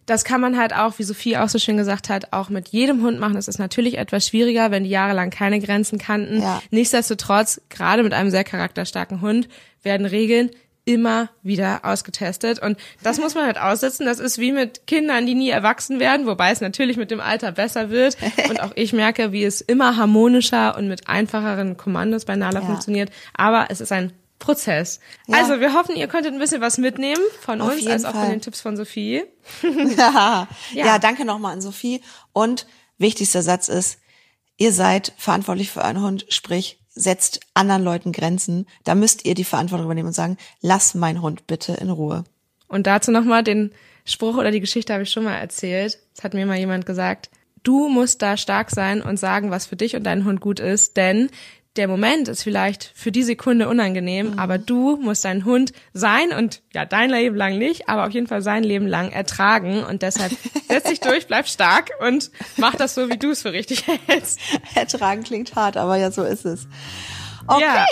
das 0.08 0.24
kann 0.24 0.42
man 0.42 0.58
halt 0.58 0.74
auch, 0.74 0.98
wie 0.98 1.04
Sophie 1.04 1.38
auch 1.38 1.50
so 1.50 1.60
schön 1.60 1.78
gesagt 1.78 2.10
hat, 2.10 2.34
auch 2.34 2.50
mit 2.50 2.70
jedem 2.70 3.04
Hund 3.04 3.20
machen. 3.20 3.36
Es 3.38 3.48
ist 3.48 3.60
natürlich 3.60 3.98
etwas 4.00 4.26
schwieriger, 4.26 4.72
wenn 4.72 4.84
die 4.86 4.90
jahrelang 4.90 5.30
keine 5.30 5.60
Grenzen 5.60 6.00
kannten. 6.00 6.42
Ja. 6.42 6.62
Nichtsdestotrotz, 6.72 7.62
gerade 7.70 8.02
mit 8.04 8.14
einem 8.14 8.32
sehr 8.32 8.44
charakterstarken 8.44 9.22
Hund, 9.22 9.48
werden 9.84 10.08
Regeln 10.08 10.50
immer 10.86 11.28
wieder 11.44 11.82
ausgetestet. 11.84 12.60
Und 12.60 12.78
das 13.04 13.20
muss 13.20 13.36
man 13.36 13.46
halt 13.46 13.60
aussetzen. 13.60 14.06
Das 14.06 14.20
ist 14.20 14.38
wie 14.38 14.54
mit 14.54 14.88
Kindern, 14.88 15.26
die 15.26 15.36
nie 15.36 15.50
erwachsen 15.50 16.00
werden, 16.00 16.26
wobei 16.26 16.52
es 16.52 16.62
natürlich 16.62 16.96
mit 16.96 17.12
dem 17.12 17.20
Alter 17.20 17.52
besser 17.52 17.90
wird. 17.90 18.16
Und 18.50 18.62
auch 18.62 18.72
ich 18.76 18.94
merke, 18.94 19.34
wie 19.34 19.44
es 19.44 19.60
immer 19.60 19.98
harmonischer 19.98 20.78
und 20.78 20.88
mit 20.88 21.10
einfacheren 21.10 21.76
Kommandos 21.76 22.24
bei 22.24 22.38
Nala 22.38 22.62
Ja. 22.62 22.66
funktioniert. 22.66 23.12
Aber 23.36 23.66
es 23.70 23.82
ist 23.82 23.92
ein 23.92 24.14
Prozess. 24.40 25.00
Ja. 25.28 25.38
Also 25.38 25.60
wir 25.60 25.74
hoffen, 25.74 25.96
ihr 25.96 26.08
konntet 26.08 26.34
ein 26.34 26.40
bisschen 26.40 26.62
was 26.62 26.78
mitnehmen 26.78 27.22
von 27.42 27.62
Auf 27.62 27.74
uns, 27.74 27.88
als 27.88 28.06
auch 28.06 28.12
Fall. 28.12 28.22
von 28.22 28.32
den 28.32 28.42
Tipps 28.42 28.62
von 28.62 28.78
Sophie. 28.78 29.24
ja. 29.98 30.48
ja, 30.74 31.00
danke 31.00 31.26
nochmal 31.26 31.54
an 31.54 31.62
Sophie. 31.62 32.02
Und 32.34 32.68
wichtigster 32.98 33.42
Satz 33.42 33.68
ist, 33.68 34.00
ihr 34.58 34.72
seid 34.72 35.14
verantwortlich 35.18 35.72
für 35.72 35.82
euren 35.82 36.02
Hund, 36.02 36.26
sprich, 36.30 36.80
setzt 36.90 37.40
anderen 37.54 37.84
Leuten 37.84 38.12
Grenzen. 38.12 38.68
Da 38.84 38.96
müsst 38.96 39.26
ihr 39.26 39.36
die 39.36 39.44
Verantwortung 39.44 39.86
übernehmen 39.86 40.08
und 40.08 40.14
sagen, 40.14 40.38
lass 40.62 40.96
meinen 40.96 41.22
Hund 41.22 41.48
bitte 41.48 41.74
in 41.74 41.90
Ruhe. 41.90 42.24
Und 42.68 42.88
dazu 42.88 43.12
nochmal 43.12 43.44
den 43.44 43.72
Spruch 44.06 44.38
oder 44.38 44.52
die 44.52 44.60
Geschichte 44.60 44.94
habe 44.94 45.04
ich 45.04 45.12
schon 45.12 45.24
mal 45.24 45.36
erzählt. 45.36 46.00
Das 46.16 46.24
hat 46.24 46.34
mir 46.34 46.46
mal 46.46 46.58
jemand 46.58 46.86
gesagt. 46.86 47.30
Du 47.64 47.90
musst 47.90 48.22
da 48.22 48.38
stark 48.38 48.72
sein 48.72 49.02
und 49.02 49.18
sagen, 49.18 49.52
was 49.52 49.66
für 49.66 49.76
dich 49.76 49.96
und 49.96 50.04
deinen 50.04 50.26
Hund 50.26 50.40
gut 50.40 50.60
ist, 50.60 50.96
denn 50.96 51.30
der 51.78 51.88
Moment 51.88 52.28
ist 52.28 52.44
vielleicht 52.44 52.92
für 52.96 53.12
die 53.12 53.24
Sekunde 53.24 53.68
unangenehm, 53.70 54.32
Mhm. 54.32 54.40
aber 54.40 54.58
du 54.58 54.98
musst 54.98 55.24
deinen 55.26 55.46
Hund 55.46 55.72
sein 55.94 56.32
und 56.32 56.62
ja, 56.74 56.86
dein 56.86 57.10
Leben 57.10 57.36
lang 57.36 57.58
nicht, 57.58 57.88
aber 57.88 58.06
auf 58.08 58.12
jeden 58.12 58.28
Fall 58.28 58.42
sein 58.42 58.64
Leben 58.64 58.88
lang 58.88 59.12
ertragen 59.12 59.84
und 59.84 60.02
deshalb 60.02 60.32
setz 60.68 60.90
dich 60.90 61.00
durch, 61.00 61.28
bleib 61.28 61.48
stark 61.48 61.90
und 62.06 62.32
mach 62.58 62.76
das 62.76 62.96
so, 62.96 63.10
wie 63.10 63.18
du 63.18 63.32
es 63.32 63.42
für 63.44 63.54
richtig 63.54 63.86
hältst. 64.08 64.40
Ertragen 64.76 65.24
klingt 65.24 65.56
hart, 65.56 65.78
aber 65.78 65.96
ja, 65.98 66.12
so 66.12 66.24
ist 66.24 66.46
es. 66.46 66.68
Okay, 67.50 67.62
Ja. 67.64 67.86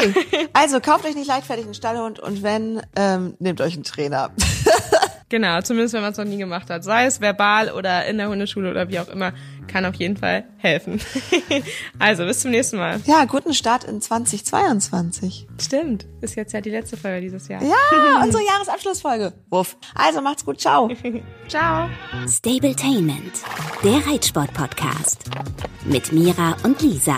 also 0.52 0.82
kauft 0.82 1.06
euch 1.06 1.16
nicht 1.16 1.28
leichtfertig 1.28 1.64
einen 1.66 1.74
Stallhund 1.76 2.20
und 2.20 2.44
wenn, 2.44 2.82
ähm, 2.98 3.36
nehmt 3.40 3.62
euch 3.62 3.76
einen 3.76 3.84
Trainer. 3.84 4.32
Genau, 5.36 5.60
zumindest 5.60 5.94
wenn 5.94 6.02
man 6.02 6.14
es 6.14 6.18
noch 6.18 6.24
nie 6.24 6.38
gemacht 6.38 6.70
hat. 6.70 6.86
Sei 6.86 7.08
es 7.08 7.20
verbal 7.20 7.70
oder 7.70 8.06
in 8.06 8.18
der 8.18 8.30
Hundeschule 8.30 8.72
oder 8.72 8.88
wie 8.88 9.00
auch 9.00 9.10
immer, 9.10 9.34
kann 9.68 9.84
auf 9.84 9.96
jeden 9.96 10.16
Fall 10.16 10.46
helfen. 10.60 11.02
also, 12.00 12.24
bis 12.24 12.40
zum 12.40 12.52
nächsten 12.52 12.78
Mal. 12.78 13.02
Ja, 13.04 13.26
guten 13.26 13.54
Start 13.54 13.84
in 13.84 14.00
2022. 14.00 15.46
Stimmt, 15.62 16.06
ist 16.22 16.36
jetzt 16.36 16.54
ja 16.54 16.62
die 16.62 16.70
letzte 16.70 16.96
Folge 16.96 17.20
dieses 17.20 17.50
Jahr. 17.50 17.62
Ja, 17.62 17.76
unsere 18.24 18.46
Jahresabschlussfolge. 18.46 19.34
Wuff. 19.50 19.76
Also 19.94 20.22
macht's 20.22 20.46
gut, 20.46 20.62
ciao. 20.62 20.90
Ciao. 21.50 21.90
Stabletainment, 22.30 23.34
der 23.84 24.08
Reitsport-Podcast. 24.08 25.26
Mit 25.84 26.14
Mira 26.14 26.56
und 26.64 26.82
Lisa. 26.82 27.18